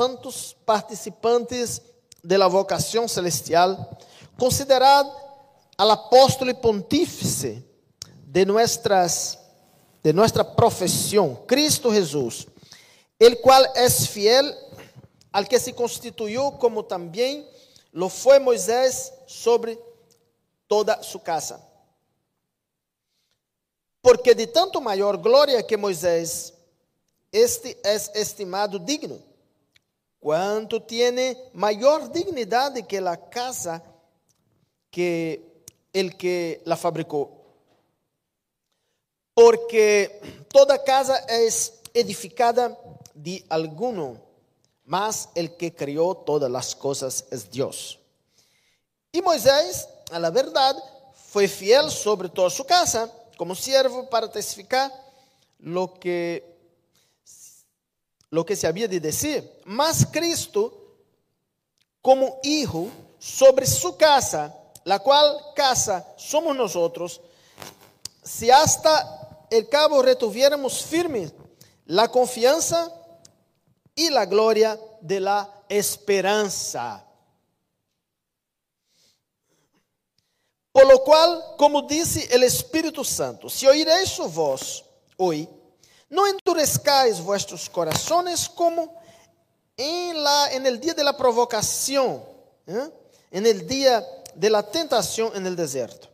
santos 0.00 0.56
participantes 0.64 1.82
de 2.22 2.38
la 2.38 2.46
celestial, 3.06 3.86
considerad 4.38 5.06
al 5.76 5.90
apóstolo 5.90 6.50
y 6.50 6.54
pontífice 6.54 7.62
de, 8.24 8.46
nuestras, 8.46 9.38
de 10.02 10.14
nuestra 10.14 10.56
profesión, 10.56 11.38
Cristo 11.46 11.92
Jesús, 11.92 12.48
el 13.18 13.42
cual 13.42 13.68
es 13.74 14.08
fiel 14.08 14.54
al 15.32 15.46
que 15.46 15.60
se 15.60 15.74
constituyó 15.74 16.52
como 16.52 16.82
también 16.82 17.46
lo 17.92 18.08
fue 18.08 18.40
Moisés 18.40 19.12
sobre 19.26 19.78
toda 20.66 21.02
su 21.02 21.20
casa. 21.20 21.60
Porque 24.00 24.34
de 24.34 24.46
tanto 24.46 24.80
maior 24.80 25.20
glória 25.20 25.66
que 25.66 25.76
Moisés, 25.76 26.54
este 27.30 27.78
es 27.84 28.10
estimado 28.14 28.78
digno, 28.78 29.28
quanto 30.20 30.82
tiene 30.82 31.36
maior 31.54 32.12
dignidade 32.12 32.86
que 32.86 33.00
la 33.00 33.16
casa 33.28 33.82
que 34.90 35.64
el 35.92 36.16
que 36.16 36.60
la 36.64 36.76
fabricou. 36.76 37.40
Porque 39.34 40.20
toda 40.52 40.82
casa 40.84 41.16
es 41.28 41.80
edificada 41.94 42.78
de 43.14 43.44
alguno, 43.48 44.20
mas 44.84 45.30
el 45.34 45.56
que 45.56 45.70
criou 45.70 46.14
todas 46.14 46.52
as 46.54 46.74
coisas 46.74 47.24
é 47.30 47.36
Deus. 47.36 47.98
E 49.12 49.22
Moisés, 49.22 49.88
a 50.10 50.18
la 50.18 50.30
verdade, 50.30 50.80
foi 51.14 51.48
fiel 51.48 51.90
sobre 51.90 52.28
toda 52.28 52.50
sua 52.50 52.64
casa 52.64 53.10
como 53.36 53.54
siervo 53.54 54.06
para 54.06 54.28
testificar 54.28 54.92
lo 55.58 55.88
que, 55.88 56.42
lo 58.30 58.46
que 58.46 58.56
se 58.56 58.66
había 58.66 58.88
de 58.88 59.00
decir. 59.00 59.48
Mas 59.64 60.06
Cristo, 60.10 60.96
como 62.00 62.38
hijo 62.42 62.88
sobre 63.18 63.66
su 63.66 63.96
casa, 63.96 64.56
la 64.84 64.98
cual 65.00 65.36
casa 65.54 66.06
somos 66.16 66.56
nosotros, 66.56 67.20
si 68.22 68.50
hasta 68.50 69.46
el 69.50 69.68
cabo 69.68 70.02
retuviéramos 70.02 70.82
firme 70.82 71.30
la 71.86 72.08
confianza 72.08 72.92
y 73.94 74.10
la 74.10 74.24
gloria 74.24 74.78
de 75.00 75.20
la 75.20 75.64
esperanza. 75.68 77.04
Por 80.72 80.86
lo 80.86 81.02
cual, 81.02 81.42
como 81.58 81.82
dice 81.82 82.28
el 82.30 82.44
Espíritu 82.44 83.04
Santo, 83.04 83.50
si 83.50 83.66
oiréis 83.66 84.08
su 84.08 84.28
voz 84.28 84.84
hoy, 85.16 85.48
no 86.10 86.26
endurezcáis 86.26 87.20
vuestros 87.20 87.70
corazones 87.70 88.48
como 88.48 89.00
en, 89.76 90.22
la, 90.22 90.52
en 90.52 90.66
el 90.66 90.78
día 90.78 90.92
de 90.92 91.04
la 91.04 91.16
provocación, 91.16 92.22
¿eh? 92.66 92.90
en 93.30 93.46
el 93.46 93.66
día 93.66 94.04
de 94.34 94.50
la 94.50 94.62
tentación 94.62 95.34
en 95.34 95.46
el 95.46 95.54
desierto, 95.54 96.08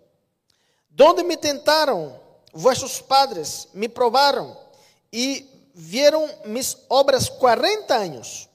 donde 0.91 1.25
me 1.25 1.36
tentaron 1.36 2.16
vuestros 2.53 3.03
padres, 3.03 3.69
me 3.72 3.88
probaron 3.88 4.56
y 5.11 5.48
vieron 5.72 6.31
mis 6.44 6.77
obras 6.88 7.31
40 7.31 7.98
años, 7.98 8.48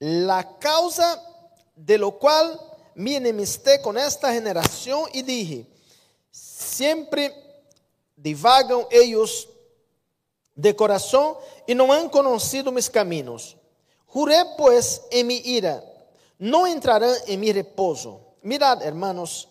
la 0.00 0.58
causa 0.58 1.22
de 1.76 1.96
lo 1.96 2.18
cual 2.18 2.60
me 2.94 3.16
enemisté 3.16 3.80
con 3.80 3.96
esta 3.96 4.32
generación 4.32 5.08
y 5.12 5.22
dije, 5.22 5.66
siempre 6.30 7.34
divagan 8.16 8.80
ellos 8.90 9.48
de 10.54 10.76
corazón 10.76 11.36
y 11.66 11.74
no 11.74 11.92
han 11.92 12.08
conocido 12.08 12.70
mis 12.70 12.90
caminos. 12.90 13.56
Juré 14.06 14.44
pues 14.58 15.02
en 15.10 15.26
mi 15.26 15.36
ira, 15.36 15.82
no 16.38 16.66
entrarán 16.66 17.14
en 17.26 17.40
mi 17.40 17.52
reposo. 17.52 18.34
Mirad, 18.42 18.82
hermanos, 18.82 19.48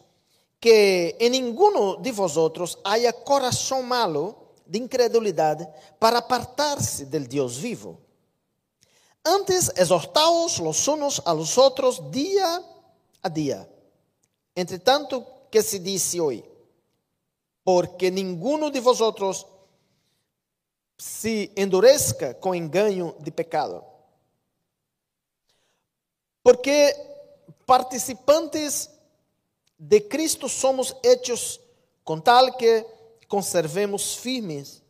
que 0.59 1.15
en 1.19 1.31
ninguno 1.31 1.95
de 1.95 2.11
vosotros 2.11 2.77
haya 2.83 3.11
corazón 3.11 3.87
malo 3.87 4.53
de 4.65 4.77
incredulidad 4.77 5.73
para 5.97 6.19
apartarse 6.19 7.05
del 7.05 7.27
Dios 7.27 7.61
vivo. 7.61 7.99
Antes 9.23 9.71
exhortaos 9.75 10.59
los 10.59 10.87
unos 10.87 11.21
a 11.25 11.33
los 11.33 11.57
otros 11.57 12.11
día 12.11 12.61
a 13.21 13.29
dia. 13.29 13.67
Entretanto, 14.55 15.47
que 15.51 15.61
se 15.61 15.79
disse 15.79 16.19
hoje, 16.19 16.49
porque 17.63 18.09
ninguno 18.09 18.71
de 18.71 18.79
vosotros 18.79 19.45
se 21.01 21.51
endurezca 21.55 22.35
com 22.35 22.53
engano 22.53 23.15
de 23.17 23.31
pecado. 23.31 23.83
Porque 26.43 26.95
participantes 27.65 28.87
de 29.79 29.99
Cristo 30.07 30.47
somos 30.47 30.95
hechos 31.01 31.59
com 32.03 32.19
tal 32.19 32.55
que 32.55 32.85
conservemos 33.27 34.15
firmes 34.15 34.83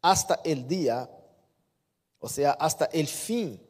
hasta 0.00 0.40
el 0.46 0.66
dia, 0.66 1.10
ou 2.18 2.28
seja, 2.30 2.56
hasta 2.58 2.86
el 2.90 3.06
fim, 3.06 3.60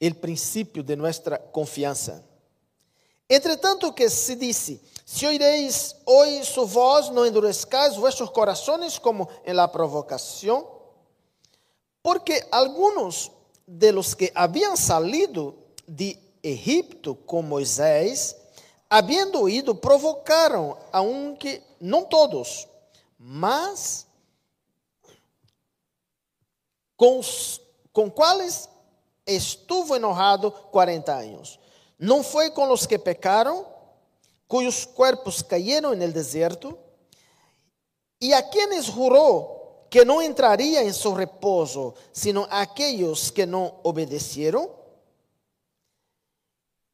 el 0.00 0.16
princípio 0.16 0.82
de 0.82 0.96
nuestra 0.96 1.38
confiança. 1.38 2.24
Entretanto 3.28 3.92
que 3.92 4.08
se 4.08 4.36
disse, 4.36 4.80
se 5.04 5.26
oireis 5.26 5.96
hoje 6.04 6.44
sua 6.44 6.64
voz, 6.64 7.10
não 7.10 7.26
endurezcais 7.26 7.96
vuestros 7.96 8.30
corazones 8.30 8.98
como 8.98 9.28
em 9.44 9.52
la 9.52 9.66
provocação, 9.66 10.66
porque 12.02 12.46
alguns 12.52 13.32
de 13.66 13.90
los 13.90 14.14
que 14.14 14.30
haviam 14.34 14.76
salido 14.76 15.56
de 15.88 16.16
Egipto 16.42 17.16
com 17.16 17.42
Moisés, 17.42 18.36
havendo 18.88 19.40
oído, 19.40 19.74
provocaram, 19.74 20.78
aunque 20.92 21.60
não 21.80 22.04
todos, 22.04 22.68
mas 23.18 24.06
com, 26.96 27.20
com 27.92 28.08
quais 28.08 28.68
estuvo 29.26 29.96
enojado 29.96 30.52
40 30.52 31.12
anos. 31.12 31.58
No 31.98 32.22
fue 32.22 32.52
con 32.52 32.68
los 32.68 32.86
que 32.86 32.98
pecaron, 32.98 33.64
cuyos 34.46 34.86
cuerpos 34.86 35.42
cayeron 35.42 35.94
en 35.94 36.02
el 36.02 36.12
desierto, 36.12 36.78
y 38.18 38.32
a 38.32 38.48
quienes 38.48 38.88
juró 38.88 39.86
que 39.90 40.04
no 40.04 40.20
entraría 40.20 40.82
en 40.82 40.92
su 40.92 41.14
reposo, 41.14 41.94
sino 42.12 42.46
a 42.50 42.60
aquellos 42.60 43.30
que 43.30 43.46
no 43.46 43.80
obedecieron. 43.82 44.68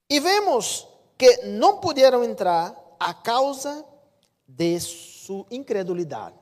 Y 0.08 0.20
vemos 0.20 0.88
que 1.16 1.40
no 1.44 1.80
pudieron 1.80 2.24
entrar 2.24 2.76
a 2.98 3.22
causa 3.22 3.84
de 4.46 4.78
su 4.78 5.46
incredulidad. 5.50 6.32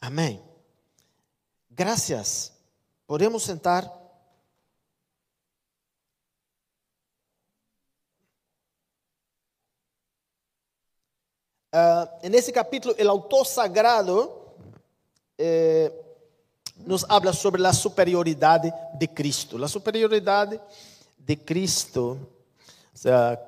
Amén. 0.00 0.42
Gracias. 1.70 2.52
Podemos 3.06 3.42
sentar. 3.42 4.01
Uh, 11.74 12.28
nesse 12.28 12.52
capítulo, 12.52 12.94
o 12.94 13.08
autor 13.08 13.46
sagrado 13.46 14.30
eh, 15.38 15.90
nos 16.76 17.02
habla 17.08 17.32
sobre 17.32 17.66
a 17.66 17.72
superioridade 17.72 18.70
de 18.98 19.08
Cristo. 19.08 19.62
A 19.64 19.68
superioridade 19.68 20.60
de 21.18 21.36
Cristo, 21.36 22.18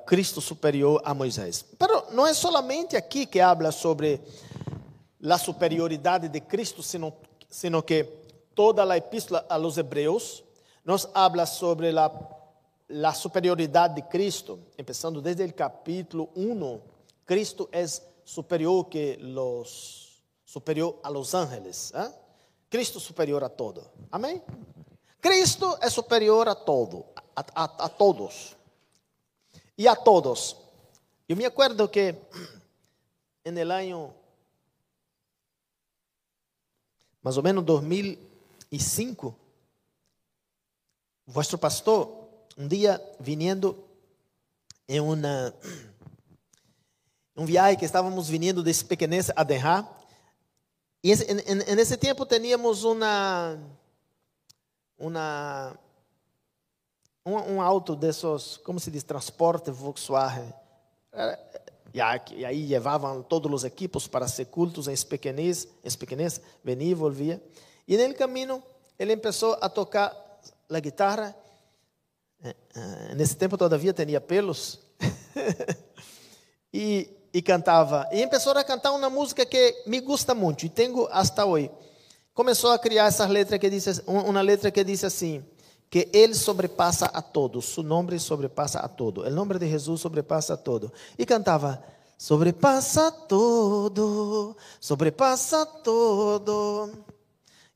Cristo 0.07 0.41
superior 0.41 1.03
a 1.05 1.13
Moisés. 1.13 1.67
Pero 1.79 2.07
não 2.13 2.27
é 2.27 2.33
solamente 2.33 2.97
aqui 2.97 3.27
que 3.27 3.41
habla 3.41 3.71
sobre 3.71 4.19
a 5.23 5.37
superioridade 5.37 6.29
de 6.29 6.41
Cristo, 6.41 6.83
sino, 6.83 7.13
sino 7.51 7.83
que 7.83 8.05
toda 8.55 8.91
a 8.91 8.97
epístola 8.97 9.45
a 9.51 9.57
los 9.57 9.77
hebreus 9.77 10.43
nos 10.83 11.09
habla 11.13 11.45
sobre 11.45 11.91
a, 11.99 12.11
a 13.05 13.13
superioridade 13.13 13.97
de 13.97 14.03
Cristo, 14.03 14.61
começando 14.77 15.21
desde 15.21 15.45
o 15.45 15.53
capítulo 15.53 16.31
1. 16.35 16.81
Cristo 17.27 17.69
é 17.73 17.85
superior 18.25 18.89
que 18.89 19.17
los 19.19 20.23
superior 20.45 21.01
a 21.03 21.11
los 21.11 21.35
ángeles. 21.35 21.93
¿eh? 21.95 22.11
Cristo 22.69 22.99
superior 23.01 23.45
a 23.45 23.49
todo. 23.49 23.91
Amém? 24.11 24.43
Cristo 25.21 25.79
é 25.81 25.89
superior 25.89 26.49
a 26.49 26.55
todo, 26.55 27.07
a, 27.35 27.45
a, 27.55 27.65
a 27.87 27.89
todos. 27.89 28.57
E 29.77 29.89
a 29.89 29.97
todos. 29.97 30.57
Eu 31.29 31.37
me 31.37 31.45
acuerdo 31.45 31.91
que 31.91 32.15
en 33.45 33.59
el 33.59 33.71
año 33.71 34.15
mais 37.23 37.39
ou 37.39 37.43
menos 37.43 37.65
2005, 37.65 39.35
vuestro 41.27 41.57
pastor, 41.57 42.29
um 42.59 42.69
dia 42.69 43.01
vindo 43.19 43.83
em 44.87 45.01
uma 45.01 45.55
um 47.37 47.45
viagem 47.45 47.79
que 47.79 47.85
estávamos 47.85 48.29
vindo 48.29 48.63
desse 48.63 48.85
pequenez 48.85 49.31
a 49.35 49.43
Derra. 49.43 49.89
E 51.03 51.13
nesse 51.75 51.97
tempo 51.97 52.25
teníamos 52.25 52.85
uma, 52.85 53.59
uma 54.99 55.79
um, 57.27 57.55
um 57.55 57.63
auto 57.63 57.97
desses, 57.97 58.57
como 58.59 58.79
se 58.79 58.91
diz, 58.91 59.03
transporte 59.03 59.71
Volkswagen. 59.71 60.53
E 61.93 62.01
aí 62.45 62.67
levavam 62.67 63.23
todos 63.23 63.53
os 63.53 63.65
equipos 63.65 64.07
para 64.07 64.27
ser 64.27 64.47
cultos 64.47 64.89
em 64.89 64.97
pequenês, 65.07 65.69
em 65.85 65.91
pequenês, 65.93 66.41
venia 66.63 66.91
e 66.91 66.95
volvia. 66.95 67.43
E 67.87 67.97
no 67.97 68.15
caminho, 68.15 68.63
ele 68.99 69.17
começou 69.17 69.57
a 69.61 69.69
tocar 69.69 70.15
a 70.69 70.81
guitarra. 70.81 71.37
Eh, 72.43 72.57
eh, 72.75 73.15
nesse 73.15 73.37
tempo, 73.37 73.57
todavia, 73.57 73.93
tinha 73.93 74.21
pelos. 74.21 74.81
e, 76.73 77.09
e 77.35 77.43
cantava. 77.43 78.09
E 78.13 78.25
começou 78.25 78.53
a 78.53 78.63
cantar 78.63 78.93
uma 78.93 79.11
música 79.11 79.45
que 79.45 79.83
me 79.87 80.01
gusta 80.01 80.35
muito, 80.37 80.65
e 80.65 80.69
tenho 80.69 81.09
hasta 81.11 81.45
hoje. 81.45 81.69
Começou 82.33 82.71
a 82.71 82.79
criar 82.79 83.07
essa 83.07 83.27
letra 83.27 83.59
que 83.59 83.69
diz, 83.69 84.01
uma 84.07 84.41
letra 84.41 84.71
que 84.71 84.85
diz 84.85 85.03
assim: 85.03 85.45
que 85.91 86.09
Ele 86.13 86.35
sobrepassa 86.35 87.07
a 87.07 87.21
todos, 87.21 87.65
su 87.65 87.83
nome 87.83 88.19
sobrepassa 88.21 88.79
a 88.79 88.89
todo, 88.89 89.23
o 89.23 89.31
nome 89.31 89.59
de 89.59 89.69
Jesus 89.69 90.01
sobrepassa 90.01 90.55
a 90.55 90.57
todo. 90.57 90.93
E 91.19 91.27
cantava, 91.27 91.83
sobrepassa 92.17 93.11
todo, 93.11 94.57
sobrepassa 94.81 95.67
todo. 95.67 96.91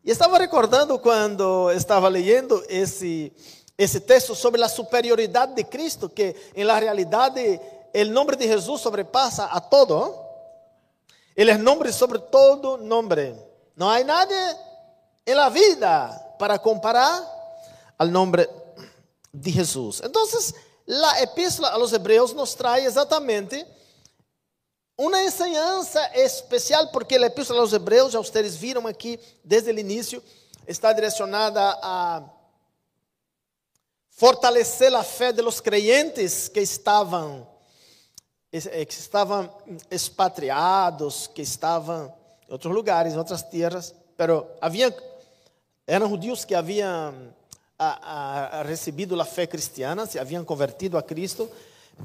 E 0.05 0.11
estava 0.13 0.39
recordando 0.39 0.99
quando 1.01 1.71
estava 1.73 2.09
lendo 2.09 2.65
esse, 2.69 3.33
esse 3.77 4.01
texto 4.01 4.37
sobre 4.37 4.63
a 4.63 4.69
superioridade 4.69 5.55
de 5.55 5.65
Cristo, 5.65 6.09
que 6.09 6.35
la 6.57 6.79
realidade 6.79 7.61
o 7.95 8.05
nome 8.07 8.37
de 8.37 8.47
Jesus 8.47 8.81
sobrepassa 8.81 9.47
a 9.47 9.61
todo. 9.61 10.15
Ele 11.37 11.51
é 11.51 11.59
nome 11.59 11.93
sobre 11.93 12.19
todo 12.19 12.79
nome. 12.79 13.37
Não 13.77 13.89
há 13.89 14.03
nada 14.03 14.35
em 15.27 15.35
la 15.35 15.49
vida 15.49 16.09
para 16.39 16.59
comparar 16.59 17.23
al 17.99 18.11
nombre 18.11 18.49
de 19.33 19.53
Jesús. 19.53 20.01
Entonces, 20.03 20.55
la 20.87 21.21
epístola 21.23 21.69
a 21.69 21.79
los 21.79 21.93
hebreos 21.93 22.35
nos 22.35 22.55
trae 22.55 22.87
exactamente 22.87 23.67
uma 24.97 25.23
enseñanza 25.23 26.05
especial, 26.15 26.91
porque 26.91 27.17
a 27.17 27.27
epístola 27.27 27.61
aos 27.61 27.73
hebreus, 27.73 28.13
já 28.13 28.19
vocês 28.19 28.57
viram 28.57 28.87
aqui 28.87 29.21
desde 29.45 29.71
o 29.71 29.79
início, 29.79 30.23
está 30.67 30.93
direcionada 30.93 31.79
a 31.81 32.23
fortalecer 34.11 34.93
a 34.97 35.05
fé 35.05 35.33
de 35.33 35.41
los 35.41 35.61
creyentes 35.61 36.49
que 36.49 36.61
estavam 36.61 37.43
eh, 37.43 37.58
que 38.51 38.95
estavam 38.95 39.51
expatriados, 39.91 41.27
que 41.27 41.43
estavam 41.43 42.13
em 42.49 42.53
outros 42.53 42.73
lugares, 42.73 43.13
em 43.13 43.19
outras 43.19 43.43
terras, 43.43 43.95
pero 44.17 44.47
havia 44.61 44.95
eram 45.87 46.09
judeus 46.11 46.45
que 46.45 46.55
haviam 46.55 47.15
a, 47.79 48.59
a, 48.59 48.63
recebido 48.63 49.19
a 49.19 49.25
fé 49.25 49.47
cristiana, 49.47 50.05
se 50.05 50.19
haviam 50.19 50.45
convertido 50.45 50.99
a 50.99 51.03
Cristo, 51.03 51.49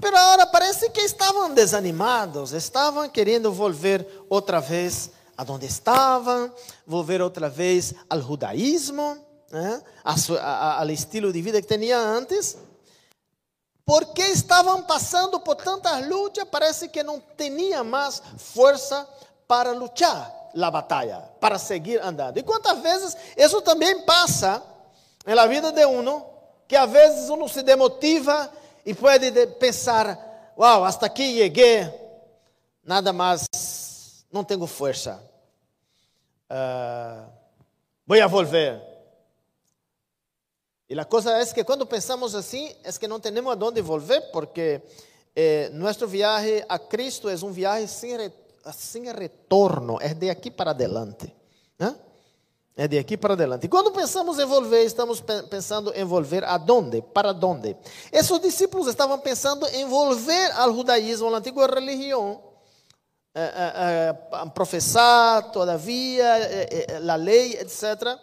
mas 0.01 0.13
agora 0.13 0.47
parece 0.47 0.89
que 0.89 1.01
estavam 1.01 1.53
desanimados, 1.53 2.53
estavam 2.53 3.09
querendo 3.09 3.51
volver 3.51 4.07
outra 4.29 4.59
vez 4.59 5.11
a 5.37 5.43
onde 5.51 5.65
estavam, 5.65 6.51
volver 6.87 7.21
outra 7.21 7.49
vez 7.49 7.93
ao 8.09 8.21
judaísmo, 8.21 9.17
né? 9.51 9.81
ao 10.03 10.89
estilo 10.89 11.33
de 11.33 11.41
vida 11.41 11.61
que 11.61 11.77
tinha 11.77 11.97
antes, 11.97 12.57
porque 13.85 14.21
estavam 14.23 14.83
passando 14.83 15.39
por 15.39 15.55
tantas 15.55 16.07
lutas, 16.07 16.45
parece 16.49 16.87
que 16.87 17.03
não 17.03 17.21
tinha 17.37 17.83
mais 17.83 18.21
força 18.37 19.07
para 19.47 19.71
lutar 19.71 20.33
a 20.55 20.71
batalha, 20.71 21.19
para 21.39 21.57
seguir 21.57 21.99
andando. 22.01 22.37
E 22.37 22.43
quantas 22.43 22.79
vezes 22.79 23.17
isso 23.35 23.61
também 23.61 24.01
passa 24.05 24.63
en 25.25 25.35
la 25.35 25.47
vida 25.47 25.71
de 25.71 25.85
uno 25.85 26.25
que 26.67 26.77
a 26.77 26.85
veces 26.85 27.29
uno 27.29 27.47
se 27.47 27.63
demotiva 27.63 28.49
y 28.85 28.93
puede 28.93 29.47
pensar, 29.47 30.51
wow, 30.55 30.85
hasta 30.85 31.07
aquí 31.07 31.33
llegué, 31.33 31.91
nada 32.83 33.11
más, 33.11 33.47
no 34.31 34.45
tengo 34.45 34.67
fuerza, 34.67 35.21
uh, 36.49 37.25
voy 38.05 38.19
a 38.19 38.27
volver. 38.27 38.92
Y 40.93 40.95
la 40.95 41.05
cosa 41.05 41.41
es 41.41 41.51
que 41.55 41.65
cuando 41.65 41.89
pensamos 41.89 42.35
así, 42.35 42.71
es 42.83 42.99
que 42.99 43.07
no 43.07 43.19
tenemos 43.19 43.51
a 43.51 43.55
dónde 43.55 43.81
volver, 43.81 44.29
porque 44.31 44.87
eh, 45.33 45.71
nuestro 45.73 46.07
viaje 46.07 46.63
a 46.69 46.77
Cristo 46.77 47.31
es 47.31 47.41
un 47.41 47.51
viaje 47.51 47.87
sin, 47.87 48.15
re, 48.15 48.31
retorno, 49.11 49.99
es 49.99 50.19
de 50.19 50.29
aquí 50.29 50.51
para 50.51 50.69
adelante. 50.69 51.35
¿eh? 51.79 51.91
É 52.75 52.87
de 52.87 52.99
aqui 52.99 53.17
para 53.17 53.33
adelante. 53.33 53.65
E 53.65 53.69
quando 53.69 53.91
pensamos 53.91 54.37
em 54.37 54.45
volver, 54.45 54.85
estamos 54.85 55.19
pensando 55.49 55.91
em 55.95 56.03
volver 56.03 56.43
aonde? 56.43 57.01
Para 57.01 57.31
onde? 57.31 57.75
Esses 58.11 58.39
discípulos 58.39 58.87
estavam 58.87 59.17
pensando 59.17 59.65
em 59.69 59.87
volver 59.87 60.51
ao 60.51 60.75
judaísmo, 60.75 61.33
à 61.33 61.39
antiga 61.39 61.65
religião, 61.65 62.39
a, 63.33 63.41
a, 63.41 64.41
a 64.43 64.45
professar 64.51 65.51
todavia 65.51 66.23
a 67.11 67.15
lei, 67.15 67.53
etc. 67.53 68.15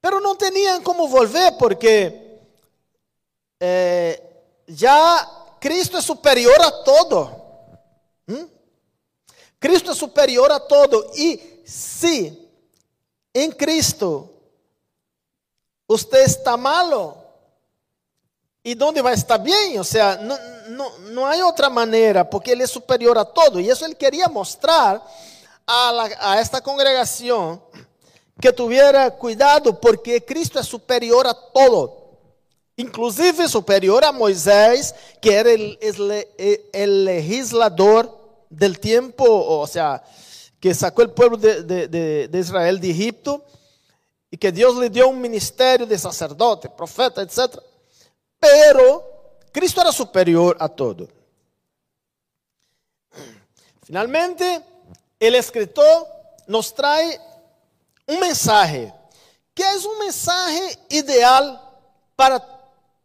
Pero 0.00 0.20
não 0.20 0.36
tinham 0.36 0.82
como 0.82 1.08
volver 1.08 1.52
porque 1.58 2.40
eh, 3.60 4.22
já 4.68 5.24
Cristo 5.60 5.96
é 5.96 6.00
superior 6.00 6.60
a 6.60 6.70
todo. 6.70 7.30
Hum? 8.28 8.48
Cristo 9.58 9.90
é 9.90 9.94
superior 9.94 10.50
a 10.52 10.60
todo. 10.60 11.10
E 11.14 11.62
se 11.66 12.48
em 13.34 13.50
Cristo, 13.50 14.28
você 15.86 16.24
está 16.24 16.56
malo. 16.56 17.16
E 18.64 18.76
onde 18.82 19.02
vai 19.02 19.14
estar 19.14 19.38
bem? 19.38 19.78
Ou 19.78 19.84
seja, 19.84 20.16
não, 20.18 20.38
não, 20.68 20.98
não 20.98 21.26
há 21.26 21.34
outra 21.46 21.70
maneira, 21.70 22.24
porque 22.24 22.50
Ele 22.50 22.62
é 22.62 22.66
superior 22.66 23.16
a 23.18 23.24
todo. 23.24 23.60
E 23.60 23.68
isso 23.68 23.84
Ele 23.84 23.94
queria 23.94 24.28
mostrar 24.28 25.04
a, 25.66 25.90
la, 25.90 26.08
a 26.18 26.36
esta 26.36 26.60
congregação 26.60 27.62
que 28.40 28.52
tuviera 28.52 29.10
cuidado, 29.10 29.74
porque 29.74 30.20
Cristo 30.20 30.58
é 30.58 30.62
superior 30.62 31.26
a 31.26 31.34
todo. 31.34 31.98
Inclusive 32.76 33.48
superior 33.48 34.04
a 34.04 34.12
Moisés, 34.12 34.94
que 35.20 35.32
era 35.32 35.50
o 35.50 36.86
legislador 36.86 38.08
del 38.48 38.78
tempo, 38.78 39.24
ou 39.24 39.66
seja, 39.66 40.00
que 40.60 40.72
sacó 40.72 41.02
el 41.02 41.10
pueblo 41.10 41.36
de, 41.36 41.88
de, 41.88 42.38
Israel 42.38 42.80
de 42.80 42.90
Egipto 42.90 43.44
y 44.30 44.36
que 44.36 44.52
Dios 44.52 44.76
le 44.76 44.90
dio 44.90 45.08
un 45.08 45.20
ministerio 45.20 45.86
de 45.86 45.98
sacerdote, 45.98 46.68
profeta, 46.68 47.22
etc. 47.22 47.58
Pero 48.38 49.04
Cristo 49.50 49.80
era 49.80 49.90
superior 49.90 50.56
a 50.60 50.68
todo. 50.68 51.08
Finalmente, 53.82 54.62
el 55.18 55.34
escritor 55.34 56.06
nos 56.46 56.74
trae 56.74 57.18
un 58.08 58.18
mensaje, 58.18 58.92
que 59.54 59.62
es 59.62 59.84
un 59.84 59.98
mensaje 59.98 60.78
ideal 60.88 61.60
para 62.16 62.40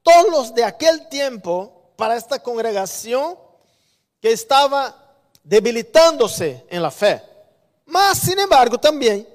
todos 0.02 0.32
los 0.32 0.56
de 0.56 0.64
aquel 0.64 1.08
tiempo, 1.10 1.94
para 1.96 2.16
esta 2.16 2.40
congregación 2.40 3.38
que 4.20 4.32
estaba 4.32 4.96
debilitándose 5.44 6.66
en 6.70 6.82
la 6.82 6.90
fe. 6.90 7.22
Mas, 7.86 8.18
sin 8.18 8.40
embargo, 8.40 8.78
também 8.78 9.28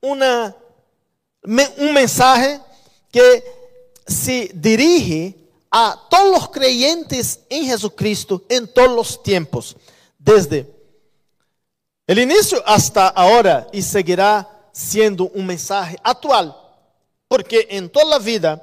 uma, 0.00 0.54
um 1.78 1.92
mensagem 1.92 2.60
que 3.10 3.44
se 4.06 4.50
dirige 4.54 5.36
a 5.70 5.96
todos 6.10 6.42
os 6.42 6.48
creyentes 6.48 7.40
em 7.48 7.64
Jesucristo 7.66 8.44
em 8.50 8.66
todos 8.66 8.98
os 8.98 9.16
tempos, 9.16 9.76
desde 10.18 10.66
o 12.08 12.12
início 12.12 12.60
hasta 12.66 13.08
agora, 13.14 13.66
e 13.72 13.80
seguirá 13.80 14.51
sendo 14.72 15.30
um 15.34 15.42
mensagem 15.42 15.98
atual, 16.02 16.96
porque 17.28 17.66
em 17.70 17.86
toda 17.86 18.16
a 18.16 18.18
vida 18.18 18.60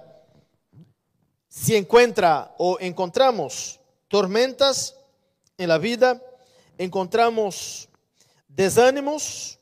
se 1.47 1.75
encontra 1.77 2.53
ou 2.57 2.79
encontramos 2.81 3.79
tormentas 4.07 4.95
em 5.57 5.67
la 5.67 5.77
vida, 5.77 6.21
encontramos 6.77 7.87
desânimos, 8.47 9.59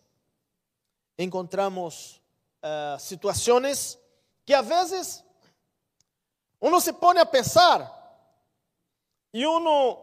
encontramos 1.17 2.21
uh, 2.63 2.99
situações 2.99 3.97
que 4.45 4.53
às 4.53 4.65
vezes 4.65 5.23
uno 6.61 6.79
se 6.79 6.93
põe 6.93 7.17
a 7.17 7.25
pensar 7.25 7.93
e 9.33 9.45
uno 9.45 9.99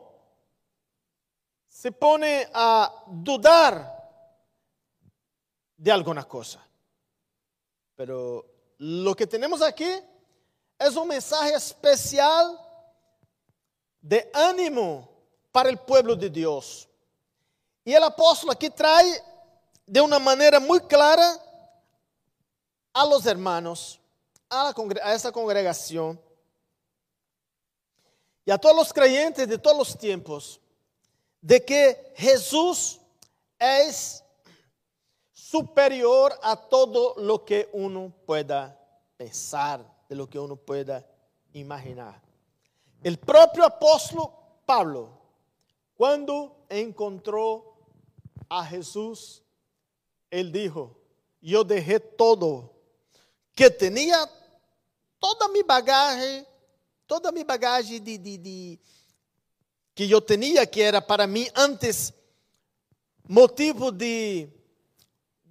se 1.69 1.91
põe 1.91 2.23
a 2.53 2.93
dudar 3.09 4.04
de 5.77 5.91
alguma 5.91 6.25
coisa. 6.25 6.61
Pero 7.97 8.45
lo 8.79 9.15
que 9.15 9.27
temos 9.27 9.63
aqui 9.63 10.03
é 10.79 10.89
um 10.91 11.05
mensagem 11.05 11.55
especial 11.55 12.61
de 14.03 14.29
ânimo 14.35 15.09
para 15.53 15.71
o 15.73 15.79
povo 15.79 16.17
de 16.17 16.29
Deus. 16.29 16.89
E 17.87 17.97
o 17.97 18.05
apóstolo 18.05 18.53
aqui 18.53 18.71
traz 18.71 19.23
de 19.87 20.01
uma 20.01 20.19
maneira 20.19 20.59
muito 20.59 20.87
clara 20.89 21.41
a 22.93 23.05
los 23.05 23.27
hermanos, 23.27 24.01
a, 24.49 24.65
la, 24.65 24.75
a 25.03 25.15
esa 25.15 25.31
congregación 25.31 26.21
y 28.47 28.51
a 28.51 28.59
todos 28.59 28.77
los 28.77 28.93
creyentes 28.93 29.49
de 29.49 29.59
todos 29.59 29.77
los 29.77 29.99
tiempos 29.99 30.61
de 31.41 31.65
que 31.65 32.13
Jesús 32.17 33.01
es 33.59 34.24
superior 35.55 36.37
a 36.43 36.57
todo 36.57 37.15
lo 37.19 37.45
que 37.45 37.69
uno 37.75 38.13
pueda 38.27 38.77
pensar, 39.17 39.87
de 40.09 40.17
lo 40.17 40.29
que 40.29 40.37
uno 40.37 40.57
pueda 40.57 41.07
imaginar. 41.53 42.21
El 43.05 43.19
propio 43.19 43.65
apóstol 43.65 44.31
Pablo, 44.67 45.17
cuando 45.97 46.67
encontró 46.69 47.73
a 48.49 48.67
Jesús, 48.67 49.45
él 50.29 50.51
dijo, 50.51 50.99
yo 51.41 51.63
dejé 51.63 52.01
todo, 52.01 52.73
que 53.55 53.71
tenía 53.71 54.29
toda 55.21 55.47
mi 55.47 55.63
bagaje, 55.63 56.45
toda 57.07 57.31
mi 57.31 57.45
bagaje 57.45 58.01
de, 58.01 58.19
de, 58.19 58.39
de, 58.39 58.81
que 59.95 60.11
eu 60.11 60.21
tinha, 60.21 60.67
que 60.67 60.83
era 60.83 61.01
para 61.01 61.29
mim 61.29 61.47
antes 61.55 62.13
motivo 63.29 63.93
de, 63.93 64.51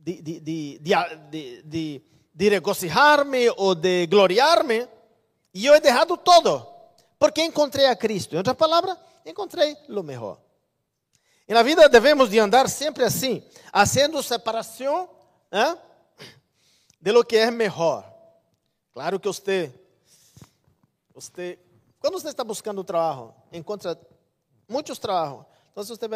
de, 0.03 0.21
de, 0.21 0.79
de, 0.79 2.01
de, 2.33 2.49
regocijar-me 2.49 3.49
ou 3.55 3.73
de 3.73 4.05
gloriar-me, 4.07 4.87
e 5.53 5.65
eu 5.65 5.73
he 5.73 5.79
deixado 5.79 6.17
todo, 6.17 6.67
porque 7.17 7.41
encontrei 7.41 7.85
a 7.85 7.95
Cristo. 7.95 8.35
Em 8.35 8.37
outra 8.37 8.53
palavra, 8.53 8.97
encontrei 9.25 9.77
o 9.87 10.03
melhor. 10.03 10.39
E 11.47 11.53
na 11.53 11.63
vida 11.63 11.87
devemos 11.87 12.29
de 12.29 12.39
andar 12.39 12.69
sempre 12.69 13.03
assim, 13.03 13.43
fazendo 13.71 14.21
separação 14.21 15.09
¿eh? 15.51 15.77
de 16.99 17.11
lo 17.11 17.23
que 17.23 17.37
é 17.37 17.49
melhor. 17.49 18.11
Claro 18.93 19.19
que 19.19 19.27
você, 19.27 19.73
você, 21.13 21.59
quando 21.99 22.19
você 22.19 22.29
está 22.29 22.43
buscando 22.43 22.83
trabalho, 22.83 23.33
encontra 23.51 23.99
muitos 24.67 24.99
trabalhos. 24.99 25.45
Então, 25.71 25.83
você 25.83 26.07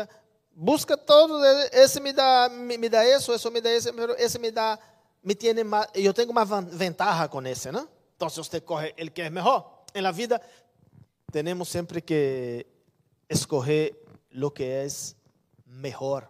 busca 0.60 0.98
todo, 0.98 1.40
esse 1.72 2.00
me 2.00 2.12
dá, 2.12 2.50
me, 2.50 2.90
dá 2.90 3.06
isso, 3.06 3.32
isso 3.32 3.52
me 3.52 3.62
dá 3.62 3.72
isso, 3.72 3.90
esse 4.18 4.40
me 4.40 4.50
dá, 4.50 4.80
me 5.24 5.36
tiene 5.36 5.62
eu 5.94 6.14
tenho 6.16 6.32
uma 6.32 6.44
ventaja 6.44 7.28
com 7.28 7.46
esse, 7.46 7.72
né? 7.72 7.88
Então, 8.16 8.28
se 8.28 8.38
você 8.38 8.60
corre 8.60 8.92
ele 8.98 9.12
que 9.12 9.22
é 9.22 9.30
melhor. 9.30 9.84
Em 9.94 10.02
la 10.02 10.12
vida, 10.12 10.42
temos 11.32 11.70
sempre 11.70 12.02
que 12.02 12.66
escolher 13.30 13.96
o 14.42 14.50
que 14.50 14.64
é 14.64 14.88
melhor. 15.68 16.28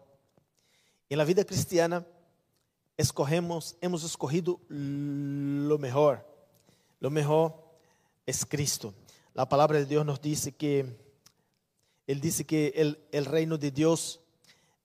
Em 1.10 1.16
la 1.16 1.24
vida 1.24 1.46
cristiana, 1.46 2.06
escogemos, 2.98 3.78
hemos 3.80 4.04
escogido 4.04 4.60
lo 4.68 5.78
mejor. 5.78 6.26
Lo 7.00 7.10
mejor 7.10 7.54
es 8.26 8.46
Cristo. 8.46 8.94
La 9.34 9.48
palabra 9.48 9.78
de 9.78 9.86
Dios 9.86 10.06
nos 10.06 10.20
dice 10.20 10.52
que 10.52 11.07
Él 12.08 12.22
dice 12.22 12.46
que 12.46 12.74
el, 12.76 12.98
el 13.12 13.26
reino 13.26 13.58
de 13.58 13.70
Dios 13.70 14.22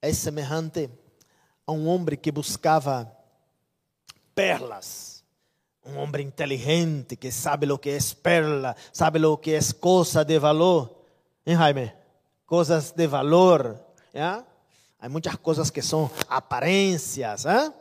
es 0.01 0.19
semejante 0.19 0.91
a 1.65 1.73
un 1.73 1.87
hombre 1.89 2.21
que 2.21 2.33
buscaba 2.33 3.17
perlas. 4.35 5.25
Un 5.85 5.97
hombre 5.99 6.23
inteligente 6.23 7.17
que 7.17 7.33
sabe 7.33 7.67
lo 7.67 7.81
que 7.81 7.97
es 7.97 8.15
perla, 8.15 8.77
sabe 8.93 9.19
lo 9.19 9.41
que 9.41 9.57
es 9.57 9.73
cosa 9.73 10.25
de 10.25 10.39
valor. 10.39 11.05
¿Eh, 11.45 11.55
Jaime? 11.55 11.95
Cosas 12.45 12.95
de 12.95 13.07
valor. 13.07 13.85
¿ya? 14.13 14.45
Hay 14.99 15.09
muchas 15.09 15.37
cosas 15.39 15.73
que 15.73 15.83
son 15.83 16.11
apariencias. 16.29 17.47
¿eh? 17.47 17.73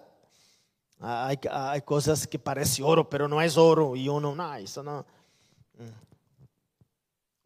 Hay, 0.99 1.39
hay 1.51 1.81
cosas 1.81 2.27
que 2.27 2.39
parecen 2.39 2.85
oro, 2.85 3.07
pero 3.07 3.27
no 3.27 3.41
es 3.41 3.57
oro. 3.57 3.95
Y 3.95 4.09
uno, 4.09 4.35
no, 4.35 4.55
eso 4.55 4.81
no. 4.81 5.05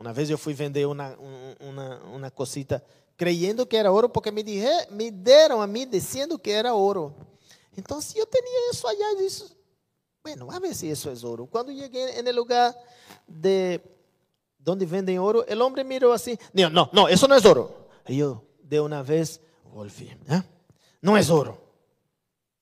Una 0.05 0.13
vez 0.13 0.29
yo 0.29 0.37
fui 0.37 0.53
a 0.53 0.57
vender 0.57 0.85
una, 0.85 1.17
una, 2.13 2.29
cosita 2.29 2.83
creyendo 3.15 3.67
que 3.67 3.75
era 3.75 3.91
oro 3.91 4.13
porque 4.13 4.31
me, 4.31 4.43
dije, 4.43 4.67
eh, 4.67 4.87
me 4.91 5.09
dieron 5.09 5.63
a 5.63 5.65
mí 5.65 5.83
diciendo 5.83 6.37
que 6.37 6.51
era 6.51 6.75
oro. 6.75 7.15
Entonces 7.75 8.13
yo 8.13 8.23
tenía 8.27 8.51
eso 8.71 8.87
allá 8.87 9.03
y 9.17 9.23
dije, 9.23 9.45
bueno, 10.21 10.51
a 10.51 10.59
ver 10.59 10.75
si 10.75 10.91
eso 10.91 11.11
es 11.11 11.23
oro. 11.23 11.47
Cuando 11.47 11.71
llegué 11.71 12.19
en 12.19 12.27
el 12.27 12.35
lugar 12.35 12.77
de 13.25 13.81
donde 14.59 14.85
venden 14.85 15.17
oro, 15.17 15.43
el 15.47 15.59
hombre 15.59 15.83
miró 15.83 16.13
así, 16.13 16.37
no, 16.53 16.69
no, 16.69 16.87
no, 16.93 17.07
eso 17.07 17.27
no 17.27 17.33
es 17.33 17.43
oro. 17.43 17.87
Y 18.07 18.17
yo 18.17 18.43
de 18.61 18.79
una 18.79 19.01
vez 19.01 19.41
volví, 19.73 20.07
¿eh? 20.29 20.43
no 21.01 21.17
es 21.17 21.31
oro, 21.31 21.59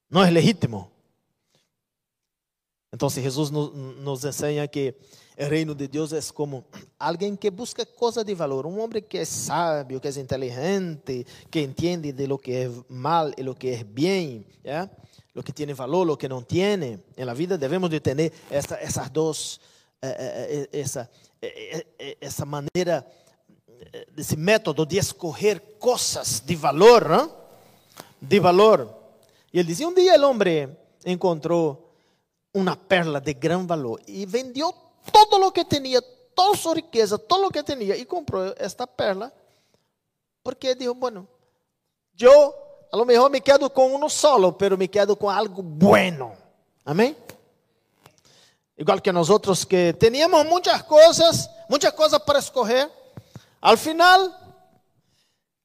no 0.07 0.23
es 0.23 0.31
legítimo. 0.31 0.89
Entonces 2.89 3.21
Jesús 3.21 3.51
nos 3.51 4.23
enseña 4.23 4.65
que 4.69 4.97
o 5.37 5.45
reino 5.45 5.73
de 5.73 5.87
Deus 5.87 6.13
é 6.13 6.19
como 6.33 6.63
alguém 6.99 7.35
que 7.35 7.49
busca 7.49 7.85
coisa 7.85 8.23
de 8.23 8.35
valor, 8.35 8.65
um 8.65 8.79
homem 8.79 9.01
que 9.01 9.17
é 9.17 9.25
sábio, 9.25 9.99
que 9.99 10.07
é 10.07 10.19
inteligente, 10.19 11.25
que 11.49 11.61
entende 11.61 12.11
de 12.11 12.27
lo 12.27 12.37
que 12.37 12.53
é 12.53 12.71
mal 12.89 13.31
e 13.35 13.41
lo 13.41 13.55
que 13.55 13.83
bem, 13.83 14.45
¿ya? 14.63 14.89
lo 15.33 15.41
que 15.41 15.51
tem 15.51 15.73
valor, 15.73 16.05
lo 16.05 16.17
que 16.17 16.29
não 16.29 16.43
tem. 16.43 16.99
En 17.17 17.25
la 17.25 17.33
vida 17.33 17.57
devemos 17.57 17.89
de 17.89 17.99
ter 17.99 18.31
essa, 18.51 18.75
essas 18.75 19.11
duas, 19.11 19.59
essa, 20.71 21.09
método 24.37 24.85
de 24.85 24.97
escolher 24.97 25.77
coisas 25.79 26.43
de 26.45 26.55
valor, 26.55 27.09
¿no? 27.09 27.31
de 28.21 28.39
valor. 28.39 29.01
E 29.51 29.59
ele 29.59 29.67
dizia, 29.67 29.87
um 29.87 29.93
dia 29.93 30.19
o 30.19 30.29
homem 30.29 30.69
encontrou 31.05 31.91
uma 32.53 32.75
perla 32.75 33.19
de 33.19 33.33
grande 33.33 33.67
valor 33.67 33.99
e 34.07 34.25
vendeu 34.25 34.73
todo 35.11 35.37
lo 35.39 35.51
que 35.51 35.65
tinha, 35.65 36.01
toda 36.35 36.57
sua 36.57 36.75
riqueza, 36.75 37.17
todo 37.17 37.43
lo 37.43 37.49
que 37.51 37.63
tinha, 37.63 37.95
e 37.95 38.05
comprou 38.05 38.53
esta 38.57 38.87
perla, 38.87 39.31
porque 40.43 40.75
dijo, 40.75 40.93
bueno, 40.93 41.27
eu 42.19 42.53
a 42.91 42.97
lo 42.97 43.05
mejor 43.05 43.31
me 43.31 43.41
quedo 43.41 43.71
com 43.71 43.95
um 43.95 44.07
solo, 44.07 44.53
pero 44.53 44.77
me 44.77 44.87
quedo 44.87 45.15
com 45.15 45.27
algo 45.27 45.63
bueno. 45.63 46.31
Amém? 46.85 47.17
Igual 48.77 49.01
que 49.01 49.11
nós 49.11 49.31
outros 49.31 49.65
que 49.65 49.93
teníamos 49.93 50.45
muitas 50.45 50.83
coisas, 50.83 51.49
muitas 51.67 51.91
coisas 51.93 52.19
para 52.19 52.37
escorrer. 52.37 52.91
Al 53.61 53.77
final, 53.77 54.31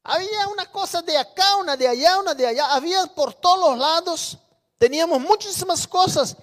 havia 0.05 0.49
uma 0.49 0.65
coisa 0.67 1.03
de 1.03 1.17
acá, 1.17 1.57
uma 1.57 1.77
de 1.77 1.87
allá, 1.87 2.19
uma 2.19 2.35
de 2.35 2.47
allá. 2.47 2.75
Havia 2.75 3.07
por 3.09 3.35
todos 3.35 3.73
os 3.73 3.79
lados. 3.79 4.39
Teníamos 4.79 5.21
muitíssimas 5.21 5.85
coisas. 5.85 6.35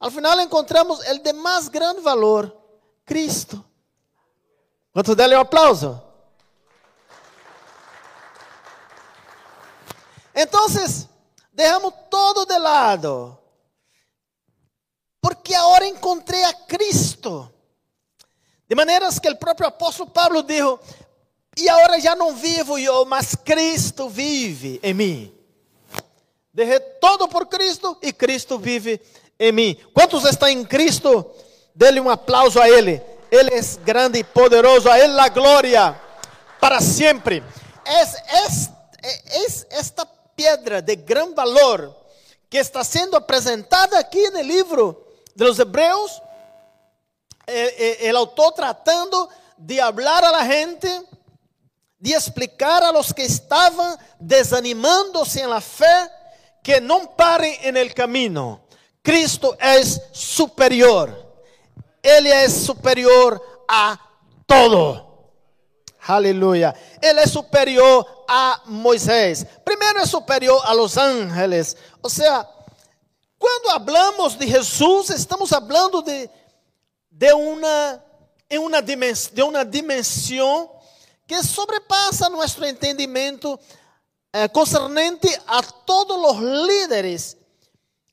Al 0.00 0.10
final 0.10 0.40
encontramos 0.40 1.04
el 1.06 1.22
de 1.22 1.34
más 1.34 1.70
gran 1.70 2.02
valor, 2.02 2.58
Cristo. 3.04 3.62
¿Cuántos 4.92 5.14
dale 5.14 5.36
un 5.36 5.42
aplauso? 5.42 6.02
Entonces, 10.32 11.06
dejamos 11.52 11.92
todo 12.10 12.46
de 12.46 12.58
lado. 12.58 13.42
Porque 15.20 15.54
ahora 15.54 15.86
encontré 15.86 16.42
a 16.46 16.66
Cristo. 16.66 17.52
De 18.66 18.74
maneiras 18.74 19.20
que 19.20 19.28
o 19.28 19.38
próprio 19.38 19.68
apóstolo 19.68 20.10
Pablo 20.10 20.42
dijo: 20.42 20.80
E 21.58 21.68
agora 21.68 22.00
já 22.00 22.16
não 22.16 22.34
vivo 22.34 22.78
eu, 22.78 23.04
mas 23.04 23.34
Cristo 23.34 24.08
vive 24.08 24.80
em 24.82 24.94
mim. 24.94 25.34
Derrei 26.52 26.80
todo 27.00 27.28
por 27.28 27.46
Cristo 27.48 27.98
e 28.00 28.14
Cristo 28.14 28.58
vive 28.58 28.94
em 28.94 29.00
mim. 29.50 29.74
Quantos 29.94 30.24
estão 30.24 30.46
em 30.46 30.62
Cristo? 30.62 31.24
Dê-lhe 31.74 31.98
um 31.98 32.10
aplauso 32.10 32.60
a 32.60 32.68
Ele. 32.68 33.00
Ele 33.30 33.54
é 33.54 33.62
grande 33.82 34.18
e 34.18 34.24
poderoso. 34.24 34.90
A 34.90 35.00
Ele 35.00 35.18
a 35.18 35.28
glória 35.30 35.98
para 36.60 36.78
sempre. 36.82 37.42
É, 37.86 38.02
esta 39.70 40.04
pedra 40.36 40.82
de 40.82 40.94
grande 40.94 41.34
valor 41.34 41.96
que 42.50 42.58
está 42.58 42.84
sendo 42.84 43.16
apresentada 43.16 43.98
aqui 43.98 44.28
no 44.30 44.42
livro 44.42 45.02
dos 45.34 45.58
Hebreus. 45.58 46.20
O 48.12 48.16
autor 48.18 48.52
tratando 48.52 49.28
de 49.56 49.78
falar 49.78 50.22
a 50.22 50.30
la 50.30 50.44
gente, 50.44 50.88
de 51.98 52.12
explicar 52.12 52.82
a 52.82 52.90
los 52.90 53.10
que 53.12 53.22
estavam 53.22 53.98
desanimando-se 54.20 55.46
na 55.46 55.60
fé, 55.60 56.10
que 56.62 56.78
não 56.78 57.06
parem 57.06 57.58
en 57.62 57.76
el 57.76 57.94
camino 57.94 58.59
Cristo 59.02 59.56
es 59.60 60.00
superior. 60.12 61.28
Él 62.02 62.26
es 62.26 62.64
superior 62.64 63.42
a 63.68 63.98
todo. 64.46 65.32
Aleluya. 66.02 66.74
Él 67.00 67.18
es 67.18 67.30
superior 67.30 68.06
a 68.26 68.62
Moisés. 68.66 69.46
Primero 69.64 70.00
es 70.00 70.10
superior 70.10 70.60
a 70.64 70.74
los 70.74 70.96
ángeles. 70.96 71.76
O 72.00 72.08
sea, 72.08 72.48
cuando 73.38 73.70
hablamos 73.70 74.38
de 74.38 74.46
Jesús 74.46 75.10
estamos 75.10 75.52
hablando 75.52 76.02
de, 76.02 76.30
de, 77.10 77.32
una, 77.32 78.02
en 78.48 78.62
una 78.62 78.82
de 78.82 79.42
una 79.42 79.64
dimensión 79.64 80.68
que 81.26 81.42
sobrepasa 81.42 82.28
nuestro 82.28 82.66
entendimiento 82.66 83.58
eh, 84.32 84.48
concernente 84.52 85.28
a 85.46 85.62
todos 85.84 86.20
los 86.20 86.66
líderes 86.66 87.36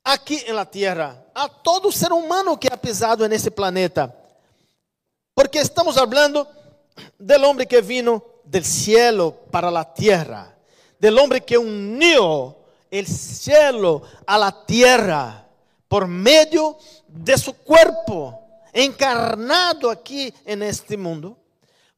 aqui 0.08 0.42
na 0.54 0.64
Terra, 0.64 1.22
a 1.36 1.50
todo 1.50 1.92
ser 1.92 2.14
humano 2.14 2.58
que 2.58 2.70
ha 2.72 2.78
pisado 2.78 3.28
nesse 3.28 3.52
planeta. 3.52 4.16
Porque 5.36 5.60
estamos 5.60 5.96
falando 5.96 6.48
del 7.20 7.44
homem 7.44 7.68
que 7.68 7.82
vino 7.82 8.24
del 8.46 8.64
cielo 8.64 9.34
para 9.52 9.70
la 9.70 9.84
tierra, 9.84 10.56
del 10.98 11.18
hombre 11.20 11.42
que 11.42 11.58
unió 11.58 12.56
el 12.90 13.06
cielo 13.06 14.02
a 14.26 14.38
la 14.38 14.66
tierra 14.66 15.46
por 15.90 16.08
medio 16.08 16.78
de 17.08 17.38
su 17.38 17.54
cuerpo, 17.54 18.62
encarnado 18.72 19.90
aquí 19.90 20.34
en 20.46 20.64
este 20.64 20.96
mundo, 20.96 21.38